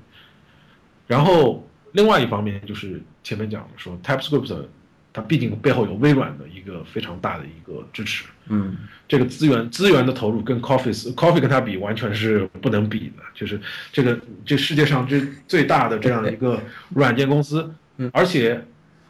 [1.07, 4.65] 然后另外一方面就是前面讲的说，TypeScript
[5.11, 8.25] 它毕竟背后有微软的一个非常大的一个支持。
[8.45, 8.77] 嗯。
[9.07, 13.59] 这个资源资源的投入跟 Coffee Coffee 跟它比完全是不能比的，就是
[13.91, 17.73] 这个这世界上这最大的这样一个软件公司。
[17.97, 18.11] 嗯。
[18.13, 18.63] 而且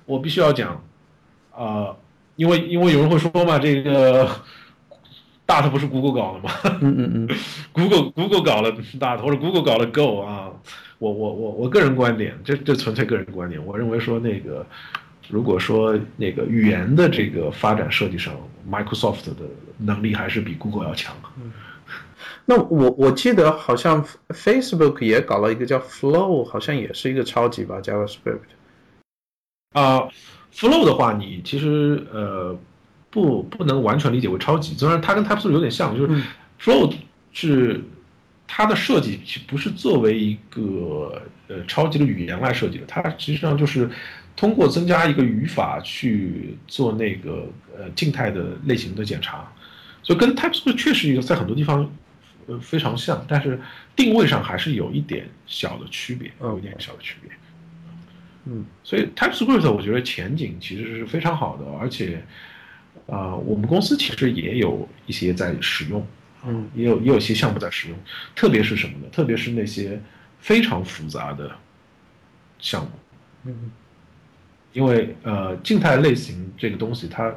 [0.06, 0.82] 我必须要讲，
[1.54, 1.94] 啊。
[2.36, 4.28] 因为因为有人会说嘛，这个
[5.46, 6.80] Dart 不是 Google 搞的吗？
[6.82, 7.38] 嗯嗯 嗯
[7.74, 10.50] ，Google Google 搞了 Dart 或者 Google 搞了 Go 啊，
[10.98, 14.66] 我我我我个人观点，这这纯粹个人观点，我认为说那个，
[15.30, 18.34] 如果说那个语言的这个发展设计上
[18.70, 19.36] ，Microsoft 的
[19.78, 21.14] 能力还是比 Google 要强。
[22.46, 28.40] 那我我记得好像 Facebook 也搞了一个叫 Flow，好像也是一个超级吧，JavaScript。
[29.74, 30.08] 啊。
[30.54, 32.58] Flow 的话，你其实呃
[33.10, 36.24] 不不能完全理解为超级，虽然它跟 TypeScript 有点像，就是
[36.60, 36.94] Flow
[37.32, 37.82] 是
[38.48, 43.90] 它的设计不是作为一个呃超级的语言来设计的，它实际上就是
[44.36, 49.50] 通过增加一个语法去做那个呃静态的类型的检查，
[50.04, 51.90] 所以跟 TypeScript 确实有在很多地方
[52.48, 53.60] 呃非常像，但是
[53.96, 57.32] 定位上还是有一点小的区别，有一点小的区别。
[58.46, 62.20] 嗯，所以 TypeScript 我觉得前景其实是非常好的，而且，
[63.06, 66.04] 啊，我们公司其实也有一些在使用，
[66.44, 67.98] 嗯，也有也有一些项目在使用，
[68.36, 69.06] 特别是什么呢？
[69.12, 70.02] 特别是那些
[70.40, 71.52] 非常复杂的
[72.58, 72.90] 项目，
[73.46, 73.72] 嗯，
[74.74, 77.32] 因为呃，静态类型这个东西，它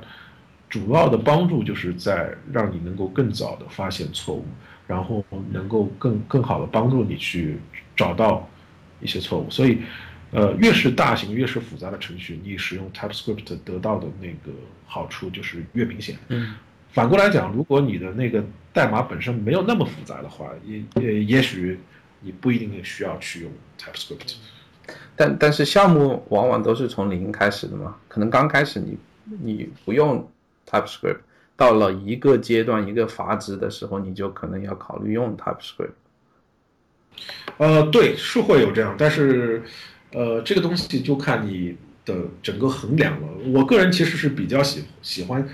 [0.70, 4.46] 主要的帮助就是在让你能够更早的发现错误，
[4.86, 7.58] 然后能够更更好的帮助你去
[7.94, 8.48] 找到
[9.02, 9.82] 一些错误，所以。
[10.34, 14.50] 呃，越是大型、越是复杂的程序，你使用 TypeScript 得到的那个
[14.84, 16.18] 好处就是越明显。
[16.26, 16.56] 嗯，
[16.90, 21.78] 反过来讲，如果你的那个代码本身没有那么复杂的话，也也也许
[22.18, 24.34] 你不一定需要去用 TypeScript。
[25.14, 28.98] 但但是项目往往都是从零开始的嘛，可能刚开始你
[29.40, 30.28] 你不用
[30.68, 31.18] TypeScript，
[31.56, 35.92] 到了一个阶段、一个阀值的时候，你就可能要考虑用 TypeScript。
[37.58, 39.62] 呃，对，是会有这样，但是。
[40.14, 43.28] 呃，这个东西就看你的整个衡量了。
[43.52, 45.46] 我个人其实是比较喜喜欢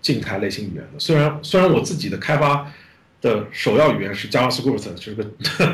[0.00, 2.72] 静态类型语言的，虽然虽然我自己的开发
[3.20, 5.30] 的首要语言是 JavaScript，是个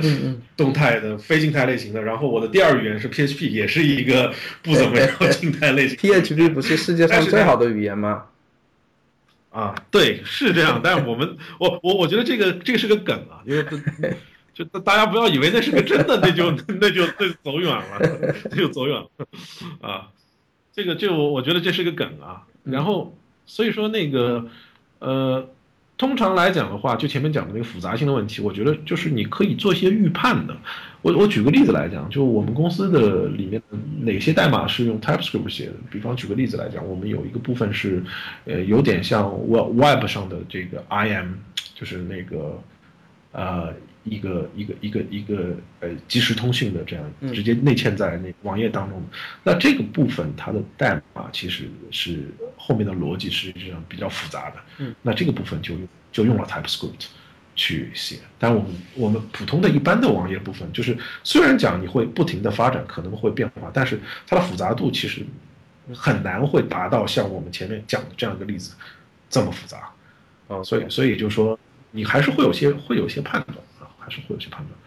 [0.57, 2.03] 动态的非静态类型的。
[2.03, 5.97] 然后我的第二语言是 PHP，也是一个不怎么 样静态类型。
[5.99, 8.25] PHP 不是世界上最好的语言吗？
[9.51, 10.81] 啊，对，是这样。
[10.83, 13.65] 但是我们，我我我觉得这个这个是个梗啊，因为。
[14.55, 19.09] 就大家不要以为那是个真的，那就 那就那走远了，那就走远了
[19.81, 20.09] 啊！
[20.75, 22.43] 这个就我觉得这是个梗啊。
[22.65, 24.47] 然后所以说那个
[24.99, 25.49] 呃，
[25.97, 30.55] 通常来讲的话，就前面讲的那个复杂性的问题，我觉得就是你可以做一些预判的。
[31.01, 33.61] 我我举个例子来讲，就我们公司的里面
[34.03, 35.75] 哪些代码是用 TypeScript 写的？
[35.91, 38.05] 比方举个例子来讲，我们有一个部分是
[38.45, 41.33] 呃有点像 Web 上的这个 IM，
[41.75, 42.63] 就是那个
[43.33, 43.73] 呃。
[44.05, 49.01] 一个一个一个一个呃即时通讯的这样直接内嵌在那网页当中，
[49.45, 57.07] 那这个部分它的代码其实是后面的逻辑实际上比较复杂的，嗯，那这个部分就用就用了 TypeScript
[57.55, 65.25] 去写，但我们我们普通的一般的网页部分，就是虽然讲你会不停的发展，可能会变化，但是它的复杂度其实
[65.95, 68.75] 很难会达到像我们前面讲的这样一个例子
[69.31, 69.93] 这么复杂，
[70.49, 71.57] 啊，所以所以就说
[71.93, 73.57] 你还是会有些会有些判断。
[74.03, 74.79] 还是会有些判断。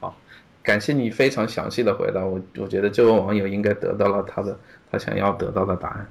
[0.00, 0.16] 好，
[0.62, 2.24] 感谢你非常详细的回答。
[2.24, 4.58] 我我觉得这位网友应该得到了他的
[4.90, 6.08] 他想要得到的答案。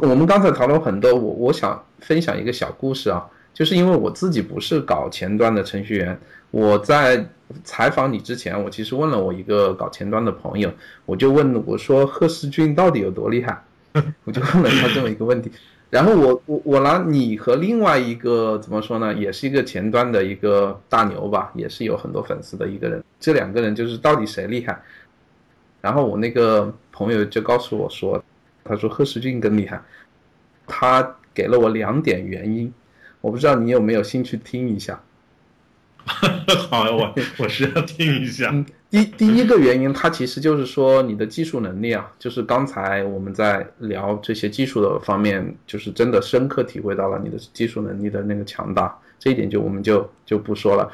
[0.00, 6.18] 我们刚才讨论很多，我我想分享一个小故事啊，就是因为我自己不是搞前端的程序员，
[6.50, 7.24] 我在
[7.62, 10.72] 采访你之前，我其实问了我一个搞前端的朋友，
[11.04, 13.62] 我就问我说贺世俊到底有多厉害，
[14.24, 15.52] 我就问了他这么一个问题。
[15.94, 24.82] 然后我我我拿你和另外一个怎么说呢，也是一个前端的一个大牛吧，也是有很多粉丝的一个人，这两个人就是到底谁厉害？
[25.80, 28.20] 然后我那个朋友就告诉我说，
[28.64, 29.80] 他说贺世俊更厉害，
[30.66, 32.74] 他给了我两点原因，
[33.20, 35.00] 我不知道你有没有兴趣听一下。
[36.68, 38.52] 好，我我是要听一下。
[38.94, 50.88] 第第一个原因，它其实就是说你的技术能力啊，就是刚才我们在聊这些技术的方面，就是真的深刻体会到了你的技术能力的那个强大，这一点就我们就就不说了。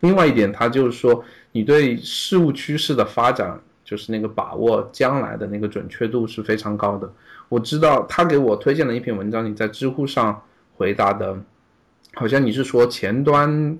[0.00, 7.12] 另外一点，它就是说你对事物趋势的发展，就是那个把握将来的那个准确度是非常高的。
[7.50, 10.40] 我知道他给我推荐了一篇文章，你在知乎上
[10.74, 11.36] 回答的，
[12.14, 13.76] 好像你是说前端。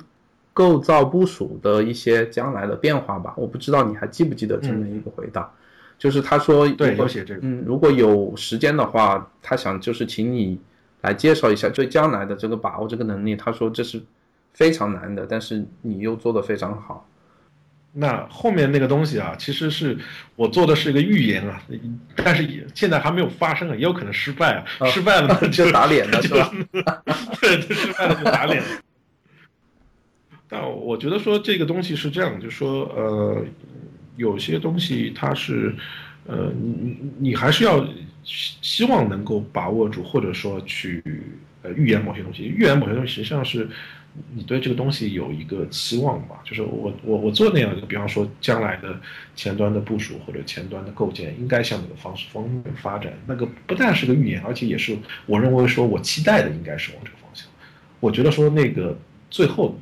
[0.53, 5.51] 构造部署的一些将来的变化吧，我不知道你还记不记得这么一个回答，
[5.99, 10.61] 就是他说对有写这个，嗯，如果有时间的话，他想就是请你
[11.03, 14.03] 来介绍一下对将来的这个把握这个能力，他说这是
[14.53, 17.07] 非常难的，但是你又做的非常好。
[17.93, 19.99] 那后面那个东西啊，其实是
[20.37, 21.61] 我做的是一个预言啊，
[22.15, 26.53] 但是也现在还没有发生啊，也有可能失败啊，失败了 就打脸了是吧？
[27.41, 28.63] 对，失败了就打脸。
[30.53, 33.45] 但我觉得说这个东西是这样，就是说，呃，
[34.17, 35.73] 有些东西它是，
[36.27, 37.87] 呃，你你你还是要
[38.25, 41.01] 希望能够把握住，或者说去
[41.63, 42.43] 呃预言某些东西。
[42.43, 43.69] 预言某些东西实际上是
[44.35, 46.41] 你对这个东西有一个期望吧。
[46.45, 48.99] 就是我我我做那样一个，比方说将来的
[49.37, 57.47] 前端的部署或者前端的构建应该向哪个方式方面发展，那个不但是个预言，而且也是我认为说我期待的应该是往这个方向。
[58.01, 58.99] 我觉得说那个
[59.31, 59.79] 最后。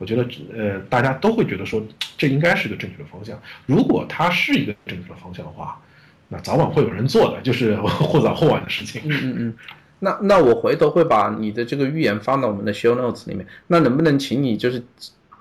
[0.00, 1.86] 我觉得，呃，大家都会觉得说，
[2.16, 3.38] 这应该是个正确的方向。
[3.66, 5.78] 如果它是一个正确的方向的话，
[6.28, 9.02] 那早晚会有人做的，就是 或早或晚的事情。
[9.04, 9.54] 嗯嗯嗯。
[9.98, 13.46] 那那我回头会把你的这个预言放到我们的 show notes 里面。
[13.66, 14.82] 那能不能请你就是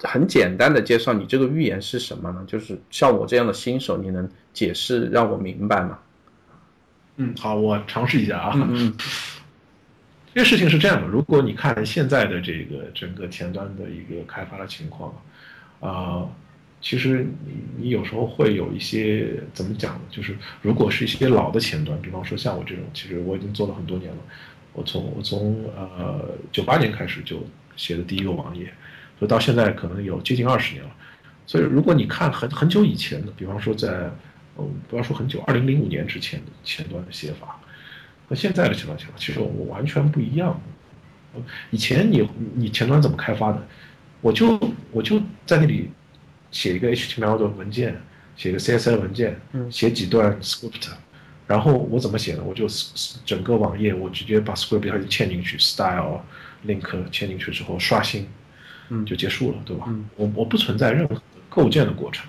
[0.03, 2.43] 很简单的介绍你这个预言是什么呢？
[2.45, 5.99] 就是像我这样的新手，你能解释让我明白吗？
[7.15, 8.51] 嗯，好，我尝试一下啊。
[8.55, 8.93] 嗯。
[10.39, 15.13] 这个事情是这样的，如果你看现在的这个整个前端的一个开发的情况，
[15.81, 16.25] 啊，
[16.79, 20.01] 其实你你有时候会有一些怎么讲呢？
[20.09, 24.17] 就是如果是一些老的前端，比方说像我这种，其实我已经做了很多年了，
[24.71, 28.73] 我从我从呃九八年开始就写的第一个网页，
[29.19, 30.91] 所以到现在可能有接近二十年了。
[31.45, 34.09] 所以如果你看很很久以前的，比方说在
[34.57, 37.58] 嗯不要说很久，二零零五年之前的前端的写法。
[38.29, 40.61] 和现在的前端情况其实我完全不一样。
[41.71, 43.67] 以前你你前端怎么开发的？
[44.21, 44.59] 我就
[44.91, 45.89] 我就在那里
[46.51, 47.99] 写一个 HTML 的文件，
[48.35, 49.39] 写个 CSS 文件，
[49.71, 50.89] 写几段 script，
[51.47, 52.43] 然后我怎么写呢？
[52.45, 52.67] 我就
[53.25, 56.21] 整个网页我直接把 script 它就嵌进去，style
[56.65, 58.27] link 嵌进去之后刷新，
[59.05, 59.87] 就结束了，对吧？
[60.15, 62.27] 我我不存在任何构建的过程。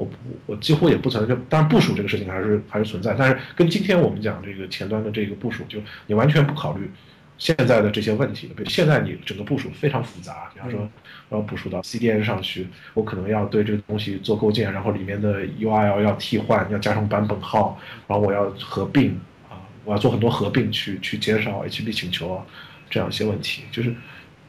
[0.00, 0.08] 我
[0.46, 6.90] 我几乎也不存在，当然部署这个事情还是还是存在，但是跟今天我们讲这个前端的这个部署，就你完全不考虑
[7.36, 8.50] 现在的这些问题。
[8.56, 10.88] 比如现在你整个部署非常复杂，比方说
[11.28, 19.10] 我要部署到 CDN 上去，我可能要对这个东西做构建，然后里面的 URL 要替换，要加上版本号，然后我要合并
[19.50, 22.46] 啊，我要做很多合并去去减少 HB 请求啊
[22.88, 23.64] 这样一些问题。
[23.70, 23.94] 就是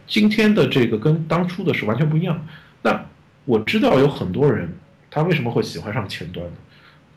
[0.07, 2.41] 今天的这个跟当初的是完全不一样。
[2.81, 3.05] 那
[3.43, 4.69] 我知道有很多人。
[5.11, 6.53] 他为什么会喜欢上前端呢？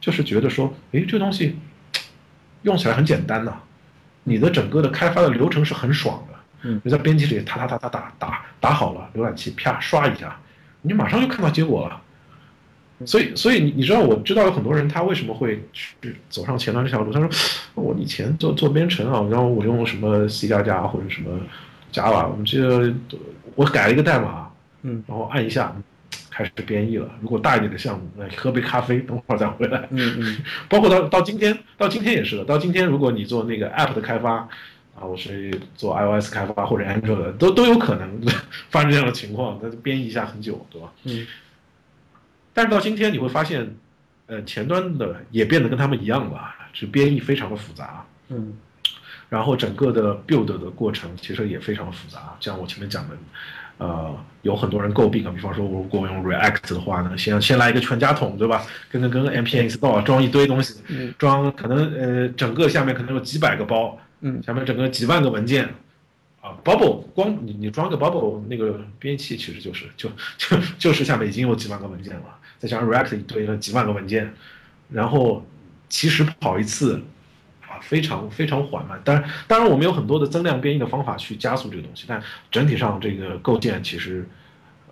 [0.00, 1.56] 就是觉得说，哎，这东西
[2.60, 3.54] 用起来很简单呐，
[4.24, 6.34] 你的整个的开发的流程是很爽的。
[6.66, 10.36] 嗯，你在编辑里打打打打打打打好了，浏览器啪刷一下，
[10.82, 12.02] 你马上就看到结果了。
[13.06, 17.12] 所以，所以你你知道，我知道有很多人他为什么会去走上前端这条路。
[17.12, 17.30] 他说，
[17.74, 21.40] 我以前做做编程啊，然后我用什么 C 加加或者什么
[21.92, 22.92] Java，我们这个
[23.54, 24.50] 我改了一个代码，
[24.82, 25.74] 嗯，然后按一下。
[26.34, 27.08] 开始编译了。
[27.22, 29.86] 如果大一点的项目，那喝杯咖啡，等会儿再回来。
[29.90, 30.36] 嗯嗯。
[30.68, 32.44] 包括到到今天，到今天也是的。
[32.44, 34.48] 到今天，如果你做那个 App 的开发，
[34.96, 38.20] 啊，我是做 iOS 开发或者 Android 的，都都有可能
[38.68, 39.60] 发生这样的情况。
[39.62, 40.92] 那编译一下很久，对吧？
[41.04, 41.24] 嗯。
[42.52, 43.76] 但是到今天你会发现，
[44.26, 48.04] 呃，前端的也变得跟他们一样吧，就编译非常的复杂。
[48.28, 48.54] 嗯。
[49.28, 53.16] 然后整个的 build 的过程其实也非常复杂，像我前面讲的。
[53.78, 58.64] 呃，有很多人诟病啊，比方说，如果我用 React 的话呢，先先来一个全家桶，对吧？
[58.90, 60.76] 跟跟跟 npm install 装一堆东西，
[61.18, 65.68] 装可能呃整个下面可能有几百个包，嗯，下面整个几万个文件，
[66.40, 70.08] 啊，Bubble 光你你装个 Bubble 那个编译器其实就是就
[70.38, 72.26] 就就是下面已经有几万个文件了，
[72.58, 74.32] 再加上 React 一堆了几万个文件，
[74.90, 75.44] 然后
[75.88, 77.02] 其实跑一次。
[77.80, 84.28] 非常非常缓慢，当然当然我们有很多的增量编译的方法去加速这个东西，但整体上这个构建其实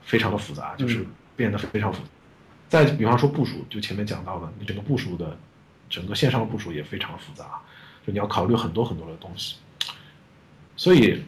[0.03, 1.07] 非常的复杂，就是
[1.37, 2.09] 变得非常复杂。
[2.69, 5.37] 再比方说部署，就前面讲到的，你整个部署的
[5.91, 7.61] 整个线上的部署也非常复杂，
[8.07, 9.57] 就你要考虑很多很多的东西，
[10.75, 11.23] 所以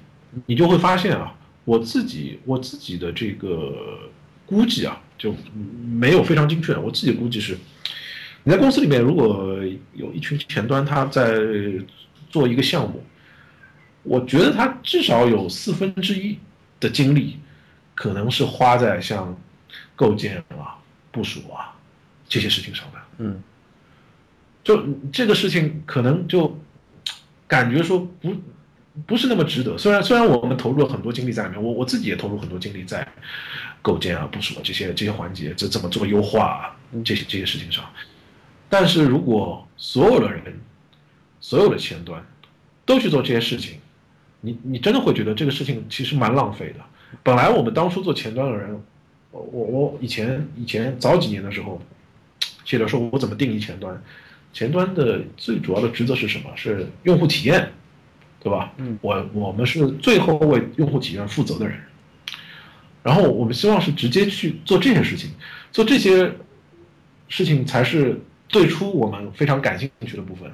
[0.47, 1.35] 你就会发现啊，
[1.65, 4.11] 我自己我自己的这个
[4.47, 5.35] 估计啊，就
[5.87, 7.59] 没有非常精确，我自己估计是，
[8.45, 9.59] 你在公司里面如果
[9.95, 11.35] 有一群前端他在
[12.29, 13.03] 做一个项目，
[14.03, 16.39] 我觉得他至少有四分之一
[16.79, 17.39] 的精力，
[17.95, 19.35] 可能是花在像
[19.97, 20.77] 构建啊、
[21.11, 21.75] 部署啊
[22.29, 22.99] 这些事情上的。
[23.19, 23.43] 嗯
[24.63, 24.83] 就
[25.13, 26.59] 这个事情可能就
[27.47, 28.35] 感觉说不
[29.07, 29.77] 不是那么值得。
[29.77, 33.07] 虽然虽然我们投入了很多精力在里面，我我自己也投入很多精力在
[33.83, 37.85] 构建啊、部署啊这些这些环节，这怎么做优化啊这些这些事情上。
[38.77, 40.43] 但是如果所有的人、
[41.41, 42.21] 所有的前端
[42.85, 43.79] 都去做这些事情，
[44.41, 46.85] 你你真的会觉得这个事情其实蛮浪费的。
[47.23, 48.83] 本来我们当初做前端的人，
[49.31, 51.81] 我我我以前以前早几年的时候，
[52.65, 54.03] 写的说我怎么定义前端，
[54.53, 56.51] 前端的最主要的职责是什么？
[56.57, 57.71] 是用户体验，
[58.41, 58.73] 对吧？
[58.79, 61.79] 嗯，我我们是最后为用户体验负责的人，
[63.05, 65.31] 然后我们希望是直接去做这些事情，
[65.71, 66.33] 做这些
[67.29, 68.21] 事情才是
[68.55, 70.49] 最初我们非常感兴趣的部分。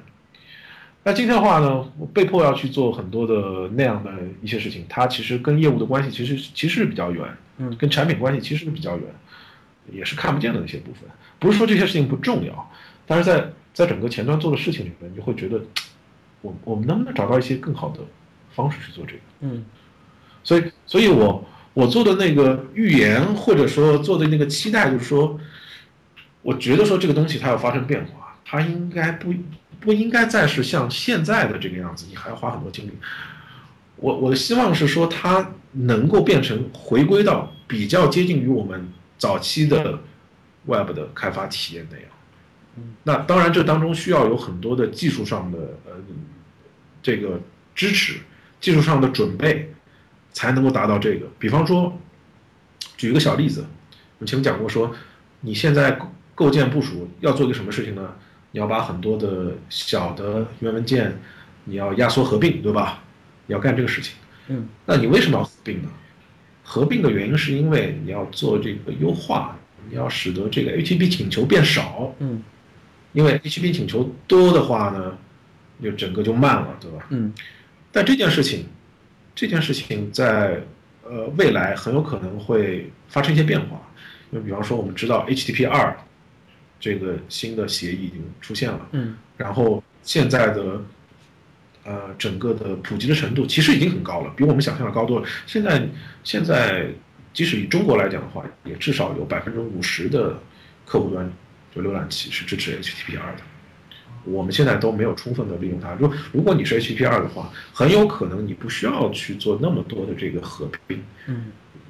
[1.03, 4.09] 那今天的话呢，我被迫要去做很多的那样的
[4.41, 7.23] 一些事情，它其实跟业务的关系其实其实是比较远，
[7.59, 9.05] 嗯跟产品关系其实是比较远，
[9.91, 11.03] 也是看不见的那些部分。
[11.37, 12.71] 不是说这些事情不重要，
[13.05, 15.61] 但是在在整个前端做的事情里面，你就会觉得，
[16.41, 17.99] 我我们能不能找到一些更好的
[18.55, 19.19] 方式去做这个？
[19.41, 19.63] 嗯
[20.43, 25.39] 所以，所以我我做的那个预言，或者说做的那个期待，就是说，
[26.41, 29.33] 我觉得说这个东西它要发生变化，它应该不
[29.79, 32.91] 不应该再是像现在的这个样子，你还要花很多精力。
[33.97, 39.99] 我我的希望是说，它能够变成回归到比较接近于我们早期的
[40.65, 42.05] Web 的开发体验那样。
[43.03, 45.91] 那当然，这当中需要有很多的技术上的呃
[47.03, 47.39] 这个
[47.75, 48.15] 支持，
[48.59, 49.71] 技术上的准备，
[50.31, 51.27] 才能够达到这个。
[51.37, 51.95] 比方说，
[52.97, 54.95] 举一个小例子，我们前面讲过说，
[55.41, 55.99] 你现在
[56.41, 58.15] 构构建部署要做一个什么事情呢？
[58.51, 61.15] 你要把很多的小的源文件，
[61.65, 63.03] 你要压缩合并，对吧？
[63.45, 64.15] 你要干这个事情。
[64.47, 65.89] 嗯那你为什么要合并呢？
[66.63, 69.55] 合并的原因是因为你要做这个优化，
[69.87, 72.41] 你要使得这个 HTTP 请求变少，嗯
[73.13, 75.15] 因为 HTTP 请求多的话呢，
[75.83, 77.05] 就整个就慢了，对吧？
[77.11, 77.31] 嗯
[77.91, 78.65] 但这件事情，
[79.35, 80.59] 这件事情在
[81.03, 83.79] 呃未来很有可能会发生一些变化，
[84.31, 85.95] 因为比方说我们知道 HTTP 二
[86.81, 90.81] 这个新的协议已经出现了，嗯然后现在的
[91.85, 95.27] 呃整个的普及的程度其实已经很高了，比我们想象的高多了。
[95.45, 95.87] 现在
[96.23, 96.87] 现在
[97.33, 100.37] 即使以中国来讲的话，也至少有百分之五十的
[100.85, 101.31] 客户端
[101.73, 103.41] 就浏览器是支持 HTTP 二的。
[104.23, 105.95] 我们现在都没有充分的利用它。
[105.99, 111.45] 如如果你是 HTTP 二的话，很有可能你不需要去做那么多的这个合并，嗯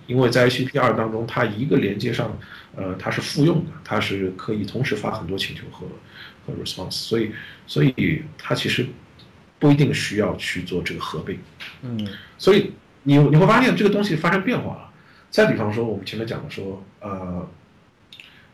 [0.08, 2.38] 因为在 HTTP 二当中，它一个连接上，
[2.76, 5.86] 呃，它是复用的，它是可以同时发很多请求和
[6.45, 7.32] 和 response，所以
[7.68, 8.86] 所以它其实
[9.60, 11.39] 不一定需要去做这个合并。
[11.84, 12.74] 嗯所以
[13.04, 14.89] 你你会发现这个东西发生变化了。
[15.30, 17.47] 再比方说，我们前面讲的说，呃，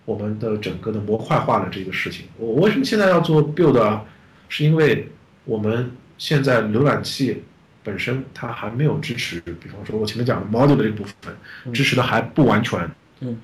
[0.06, 4.06] 我们的整个的模块化的这个事情，我为什么现在要做 build 啊？
[4.50, 5.10] 是因为
[5.44, 7.44] 我们现在浏览器
[7.88, 11.34] 本身它还没有支持，比方说我前面讲的 module 的这部分
[11.74, 13.40] 支持的还不完全，嗯。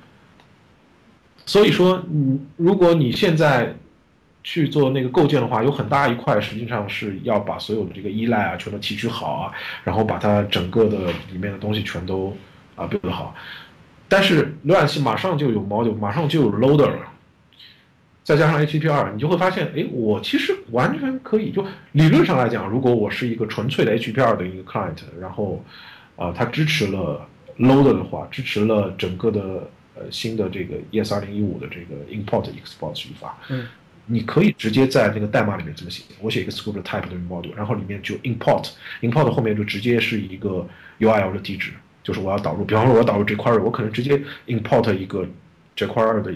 [1.46, 3.74] 所以说，你如果你现在
[4.44, 9.54] 去做那个构建的话，有很大一块实际上是要把所有的这个依赖啊全都提取好啊，
[9.86, 12.36] 然后把它整个的里面的东西全都
[12.76, 13.34] 啊 build 好。
[14.10, 17.12] 但是浏览器马上就有 module，马上就有 loader 了，
[18.24, 25.63] 再加上 HTTP 二，你就会发现，哎，我其实完全可以，就理论上来讲，如果我是一个纯粹的 HTTP 二的一个 client，然后
[26.15, 27.28] 啊、它支持了
[27.59, 33.67] loader 的话，支持了整个的呃新的这个 ES 二零一五的这个 import export 语法，嗯。
[34.05, 40.67] 你可以直接在那个代码里面这么写，我写一个 script type 的 module，然后里面就 import，import 后面就直接是一个
[40.99, 41.71] URL 的地址，
[42.03, 45.26] 就是我要导入，比方说我要导入 jQuery，我可能直接 import 一个
[45.78, 46.34] jQuery 的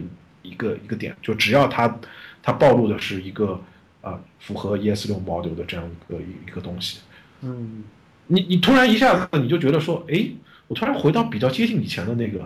[0.50, 2.00] 一个一个点，就只要它
[2.42, 3.60] 它暴露的是一个
[4.02, 7.00] 啊、符合 ES 六 module 的这样一个一一个东西，
[7.42, 7.84] 嗯
[8.28, 10.30] 你你突然一下子你就觉得说，哎，
[10.68, 12.42] 我突然回到比较接近以前的那个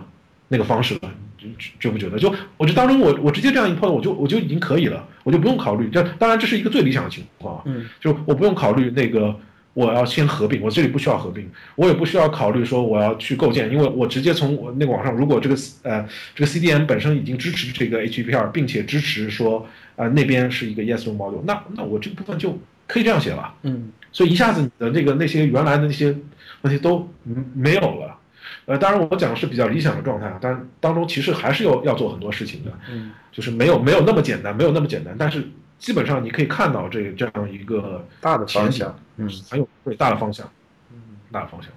[0.48, 2.18] 那个方式了，你觉觉不觉得？
[2.18, 5.90] 就我就当中我我直接这样一碰，我就我就已经可以了，我就不用考虑。
[5.90, 9.36] 这当然这是一个最理想的情况啊，嗯就我不用考虑那个
[9.74, 19.66] 我要先合并，我这里不需要合并，我也不需要考虑说我要去构建，因为我直接从我那个网上，如果这个呃这个 CDN 本身已经支持这个 HTTPR，并且支持说
[19.96, 23.54] 呃那边是一个 ES6 module，那那我这个部分就可以这样写了。
[23.62, 26.14] 嗯，所以一下子你的那个那些原来的那些
[26.60, 27.08] 问题都
[27.54, 28.18] 没有了。
[28.66, 32.70] 呃，当然我讲的是比较理想的状态啊，但当中其实还是要要做很多事情的。
[32.90, 35.42] 嗯，就是没有没有那么简单，没有那么简单，但是。
[35.82, 40.48] 基本上你可以看到这这样一个大的方向，嗯，很有对大的方向，
[40.92, 40.96] 嗯，
[41.32, 41.72] 大的方向，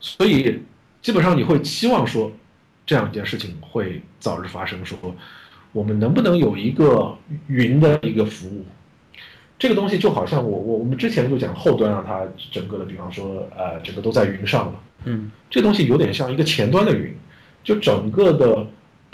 [0.00, 0.60] 所以
[1.00, 2.32] 基本上你会期望说，
[2.84, 4.98] 这样一件事情会早日发生，说
[5.70, 7.16] 我们能不能有一个
[7.46, 8.66] 云的一个服务？
[9.56, 17.14] 这个东西就好像我我我们之前就讲后端啊，它整个的，比方说呃，整个都在云上了，嗯，这东西有点像一个前端的云，
[17.62, 18.66] 就整个的。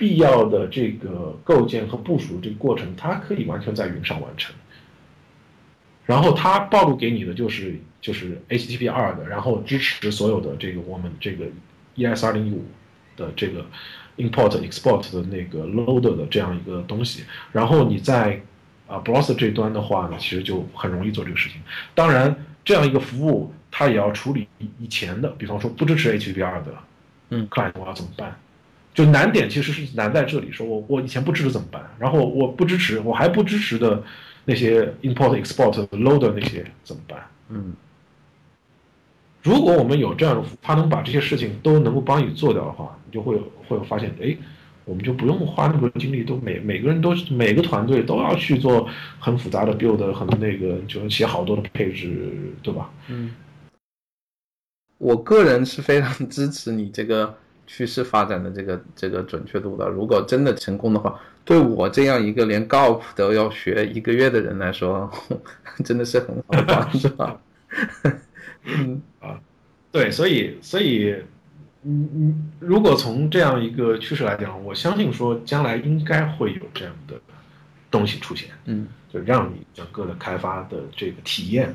[0.03, 4.53] 必要的这个构建和部署这个过程，它可以完全在云上完成。
[6.05, 11.47] 然后它暴露给你的就是就是 HTTP 二的，然后支持所有的这个我们这个
[11.95, 12.65] ES 二零一五
[13.17, 13.65] 的这个
[14.17, 17.23] import export 的那个 loader 的这样一个东西。
[17.53, 18.43] 然后你在
[18.89, 21.61] 啊 browser 这端的话呢，其实就很容易做这个事情。
[21.95, 22.35] 当然，
[22.65, 24.49] 这样一个服务它也要处理
[24.81, 26.75] 以前的，比方说不支持 HTTP 二的，
[27.31, 28.37] 嗯，client 我要怎么办？
[28.95, 31.83] 就难点其实是难在这里，说我我以前不支持怎么办？
[31.99, 34.03] 然后我不支持，我还不支持的
[34.45, 37.19] 那些 import export load 那些怎么办？
[37.49, 37.73] 嗯，
[39.43, 44.37] 如果我们有这样的，他能把这些事情都能够帮你做掉的话，你就会会发现，哎，
[44.85, 48.87] 我们就不用花那么多精力，都每每个人都每个团队都要去做
[49.19, 52.93] 很复杂的 build，很那个就是写好多的配置，对吧？
[53.09, 53.35] 嗯，
[54.99, 57.39] 我个人是非常支持你这个。
[57.75, 65.11] 趋势发展的这个这个准确度的，如果真的成功的话，对我这样一个连 Go 都要学一个月的人来说，
[65.83, 67.09] 真的是很好的帮助。
[68.65, 69.41] 嗯啊，
[69.91, 71.17] 对，所以所以，
[71.83, 77.15] 嗯嗯，如果从这样一个趋势来讲，我相信说将来应该会有这样的
[77.91, 78.51] 东西出现。
[78.67, 81.75] 嗯，就让你整个的开发的这个体验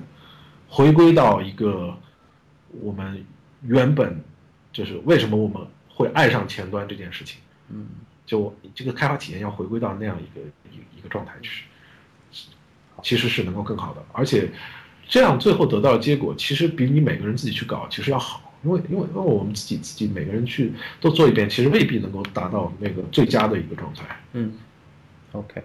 [0.70, 1.92] 回归到一个
[2.82, 3.26] 我们
[3.64, 4.16] 原本
[4.72, 5.58] 就是为什么我们。
[5.98, 7.88] 会爱上前端这件事情，嗯，
[8.24, 11.64] 就这个开发体验要回归到那样一个一一个状态去，
[13.02, 14.48] 其实是能够更好的，而且
[15.08, 20.72] 这样最后得到的结果，其实比你每个人自己去搞其实要好，因为因为因为我们自己自己每个人去
[21.02, 24.22] 都做一遍，其实未必能够达到那个最佳的一个状态。
[24.34, 24.54] 嗯
[25.32, 25.64] ，OK，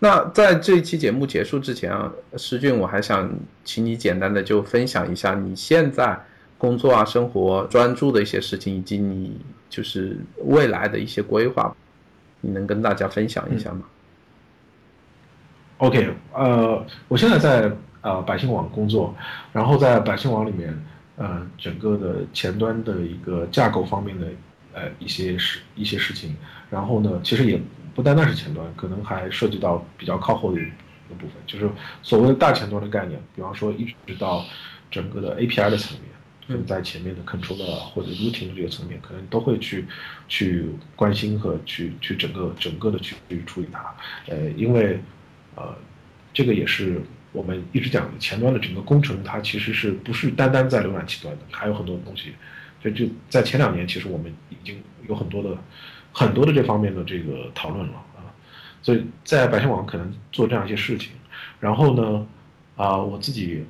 [0.00, 3.32] 那在这一期节目结束之前啊，诗俊，我还想
[3.64, 6.20] 请你简单的就分享一下你现在。
[6.62, 9.36] 工作啊，生活专注的一些事情，以及你
[9.68, 11.74] 就是未来的一些规划，
[12.40, 13.82] 你能跟大家分享一下吗
[15.78, 17.68] ？OK，呃，我现在在
[18.02, 19.12] 呃百姓网工作，
[19.52, 20.72] 然后在百姓网里面，
[21.16, 24.28] 呃，整个的前端的一个架构方面的
[24.72, 26.36] 呃一些事一些事情，
[26.70, 27.60] 然后呢，其实也
[27.92, 31.68] 不单单是前端，可能还涉及到比较靠后的一个部分，就是
[32.04, 34.44] 所谓的大前端的概念，比方说一直到
[34.92, 36.12] 整个的 API 的层面。
[36.66, 37.56] 在前面的 control
[37.90, 39.86] 或者 routing 这个层面，可能都会去
[40.28, 40.66] 去
[40.96, 43.94] 关心和去去整个整个的去去处理它。
[44.26, 44.98] 呃，因为
[45.54, 45.74] 呃，
[46.34, 47.00] 这个也是
[47.32, 52.32] 我们一直讲的前端的整个工程，它其实是不是单单在浏览器端的，还有很多东西。
[52.82, 55.56] 所以就在前两年，其实我们已经有很多的
[56.12, 58.26] 很多的这方面的这个讨论了啊。
[58.82, 61.12] 所以在百姓网可能做这样一些事情，
[61.60, 62.26] 然后呢，
[62.76, 63.64] 啊，我自己。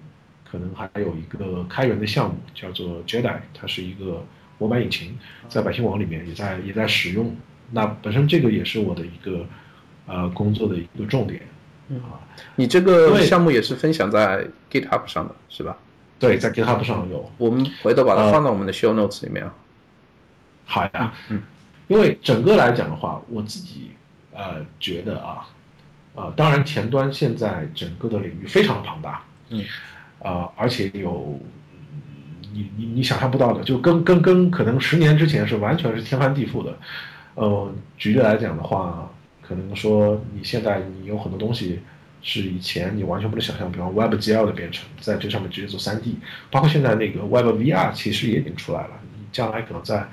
[0.53, 4.23] 可能还有一个开源的项目叫做 Jedi，它是一个
[4.59, 7.35] 模板引擎，在百姓网里面也在也在使用。
[7.71, 9.47] 那本身这个也是我的一个
[10.07, 11.41] 呃工作的一个重点。
[11.89, 12.21] 啊，
[12.57, 15.79] 你这个项目也是分享在 GitHub 上的是吧？
[16.19, 17.33] 对，在 GitHub 上有。
[17.39, 19.55] 我们回头把它放到我们的 Show Notes 里面啊。
[20.67, 21.43] 好呀，嗯，
[21.89, 23.93] 因为整个来讲的话，我自己
[24.35, 25.49] 呃觉得啊，
[26.15, 29.65] 啊，当然前端现在整个的领域非常的庞大，嗯。
[30.23, 31.39] 啊，而且有
[32.55, 36.79] 你你你想象不到的，就跟跟跟可能十年之前是完全是天翻地覆的。
[37.35, 39.11] 呃，举例来讲的话，
[39.41, 41.81] 可能说你现在你有很多东西
[42.21, 46.15] 是以前你完全不能想象，比方 WebGL 的编程，在这上面直接做 3D，
[46.51, 50.07] 包括现在那个 WebVR 其实也已经出来了，你将来可能在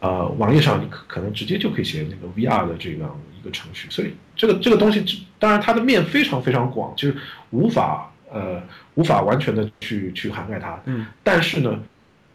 [0.00, 7.16] 呃网页上你可可能直接就可以写那个 VR 的这样一个程序，所以这个这个东西当然它的面非常非常广，就是
[7.50, 8.10] 无法。
[8.34, 8.60] 呃，
[8.96, 11.80] 无法完全的去去涵盖它，嗯，但是呢，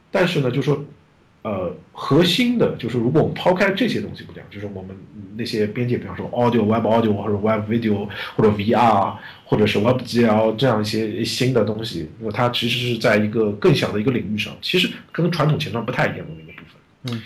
[0.10, 0.82] 但是呢，就说
[1.41, 4.95] 呃，核心的就是，如果我们抛开这些东西不讲，就是我们
[5.36, 9.14] 那些边界，比方说 audio、web audio 或者 web video 或者 VR
[9.45, 16.78] 或者是 web GL 这样一些新的东西，那么它其实是在一个更小的一个领域上，其实跟传统前端不太一样的那个部分。
[17.12, 17.22] 嗯，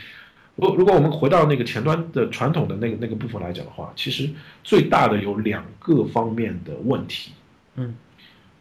[0.55, 4.29] 如如果我们回到那个前端的传统的那个那个部分来讲的话，其实
[4.63, 7.31] 最大的有两个方面的问题。
[7.75, 7.95] 嗯，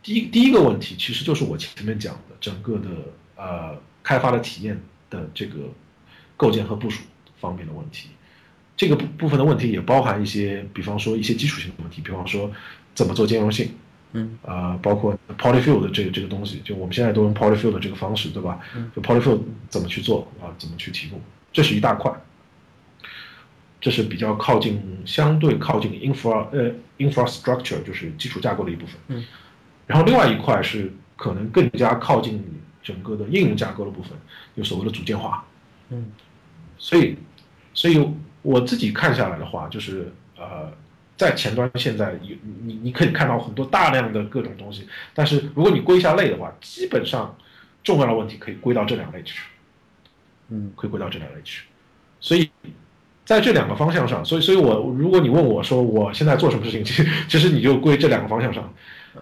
[0.03, 2.89] 第一第一个问题其实就是我前面讲的整个的
[3.37, 4.81] 呃开发的体验。
[5.13, 5.57] 的这个
[6.39, 7.03] 构建和部署
[7.39, 8.09] 方面的问题，
[8.75, 12.51] 这个部部分的问题也包含一些，比方说一些基础性的问题，比方说
[12.95, 13.69] 怎么做兼容性，
[14.13, 18.59] 嗯，啊，包括 polyfill 的这个这个东西，就我们现在都用 polyfill 的这个方式，对吧？
[18.97, 19.39] 就 polyfill
[19.69, 20.49] 怎么去做啊？
[20.59, 21.21] 怎么去提供？
[21.53, 22.11] 这是一大块，
[23.83, 29.27] 这是比较靠近相对靠近 infra 呃 infrastructure 就是基础架构的一部分，嗯，
[29.87, 32.45] 然后另外一块是可能更加靠近。
[32.85, 34.11] 整个的应用架构的部分，
[34.57, 35.45] 有所谓的组件化，
[35.91, 36.11] 嗯，
[36.77, 37.17] 所以，
[37.73, 38.13] 所以
[38.43, 40.69] 我自己看下来的话，就是呃，
[41.17, 47.33] 在前端现在有你你可以看到很多大量的各种东西，但是如果你归一下类的话，基本上
[47.85, 49.45] 重要的问题可以归到这两类去，
[50.49, 51.63] 嗯，可以归到这两类去，
[52.19, 52.51] 所以
[53.25, 58.75] 在这两个方向上，所以所以我如果你问我说我现在做什么事情，其实其实你就归这两个方向上。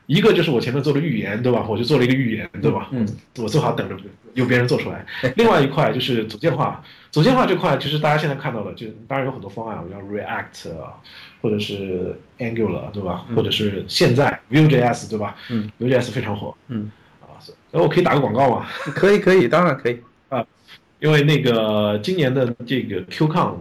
[0.07, 1.67] 一个就是我前面做的预言，对吧？
[1.69, 2.89] 我就做了一个预言，对吧？
[2.93, 3.07] 嗯，
[3.39, 3.97] 我做好等着
[4.35, 5.05] 由别人做出来。
[5.37, 10.95] 另外一块就是组件化，组件化这块其实大家现在看到的，就当然有很多方案，我要 React 啊，
[11.43, 13.27] 或者是 Angular，对吧？
[13.35, 15.35] 或者是现在 Vue.js，对吧？
[15.51, 16.55] 嗯，Vue.js 非常火。
[16.69, 17.35] 嗯，啊，
[17.73, 18.67] 那我可以打个广告吗？
[18.95, 20.45] 可以，可以，当然可以啊，
[21.01, 23.57] 因为那个今年的这个 QCon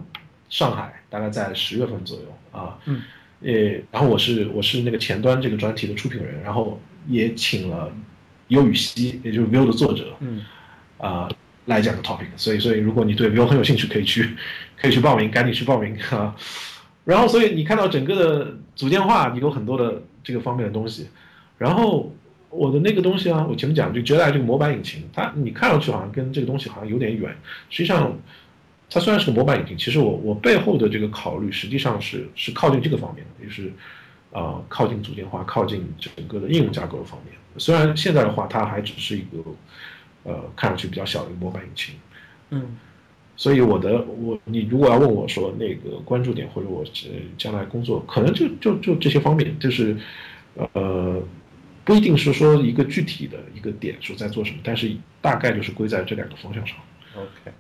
[0.49, 2.77] 上海大概在十月份左右啊。
[2.85, 3.01] 嗯。
[3.41, 3.51] 呃，
[3.91, 6.77] 然后我是我是那个前端这个专题的出品人，然后
[7.07, 7.89] 也请了
[8.49, 10.43] 尤雨溪，也就是 Vue 的作者，嗯，
[10.97, 11.29] 啊
[11.65, 14.35] 来讲个 topic，所以所以如果你对 Vue 很有兴趣，可以去
[14.75, 16.35] 可以去报名，赶紧去报名啊。
[17.05, 21.07] 然后所以你看到整个的组件化，你有很多的这个方面的东西。
[21.57, 22.13] 然后
[22.49, 27.33] 我的那个东西啊，我前面讲就 Jedi 这个模板引擎，它你看上去好像跟这个东西好像有点远，
[27.69, 28.17] 实际上。
[28.89, 33.71] 它虽然是个模板引擎，其实我我背后的这个考虑实际上是是靠近这个方面的，就是，
[34.31, 37.35] 啊，靠近组件化，靠近整个的应用架构的方面。
[37.57, 39.37] 虽然现在的话，它还只是一个，
[40.23, 41.95] 呃，看上去比较小的一个模板引擎。
[42.49, 42.77] 嗯，
[43.35, 46.83] 所以我的我你如果要问我说那个关注点或者我
[47.37, 49.95] 将来工作，可能就就就这些方面，就是
[50.73, 51.21] 呃，
[51.85, 56.75] 不一定是说一个具体的一个点说在做什么，但是大概就是归在这两个方向上。
[57.15, 57.51] OK。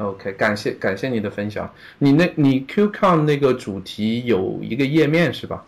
[0.00, 1.70] OK，感谢感谢你的分享。
[1.98, 5.62] 你那，你 QCon 那个主题有一个页面是吧？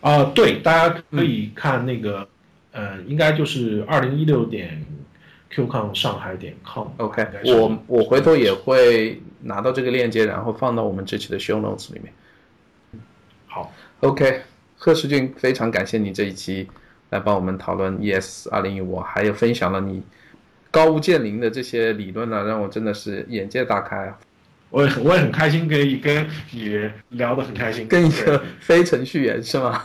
[0.00, 2.26] 啊，对，大家可以看那个，
[2.72, 4.82] 呃，应该就是二零一六点
[5.52, 6.88] QCon 上海点 com。
[6.96, 12.10] OK，我我回头也会拿到这个链接，然后放到我们这期的 show notes 里面。
[13.46, 13.70] 好
[14.00, 14.40] ，OK，
[14.78, 16.66] 贺世俊，非常感谢你这一期
[17.10, 20.02] 来帮我们讨论 ES 二零一五，还有分享了你。
[20.70, 24.18] 高屋建瓴的这些理论呢，让我真的是眼界大开啊！
[24.70, 29.82] 我也很我也很开心，可以跟你聊得很开心，跟一个非程序员是吗？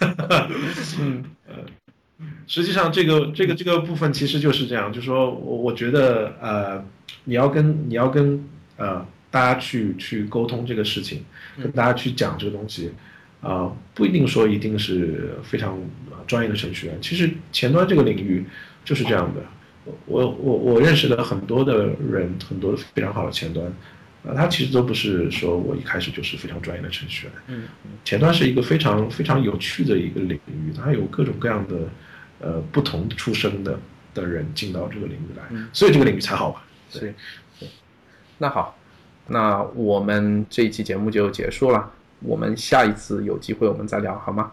[1.00, 1.54] 嗯呃，
[2.46, 6.84] 实际上这个这个这个部分其实就是这样，就是说我我觉得呃，
[7.24, 11.24] 你要跟你要跟呃大家去去沟通这个事情，
[11.56, 12.92] 跟大家去讲这个东西，
[13.40, 15.78] 啊，不一定说一定是非常
[16.26, 18.44] 专业的程序员，其实前端这个领域
[18.84, 19.40] 就是这样的。
[20.06, 23.66] 我我我认识的很多的人，很多非常好的前端，
[24.24, 27.34] 啊，他其实都不是说我一开始就是非常专业的程序员。
[27.48, 27.64] 嗯，
[28.04, 31.76] 前端是一个非常非常有趣的一个领域，它有各种各样的
[32.40, 33.78] 呃不同出身的
[34.14, 36.62] 的人进到这个领域来，所以这个领域才好玩。
[36.92, 37.14] 对，
[38.38, 38.76] 那好，
[39.28, 44.52] 那我们这一期节目就结束了，我们下一次有机会我们再聊好吗？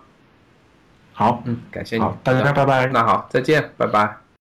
[1.13, 2.85] 好，嗯，感谢你，大家拜拜。
[2.87, 4.26] 那好，再见，拜拜。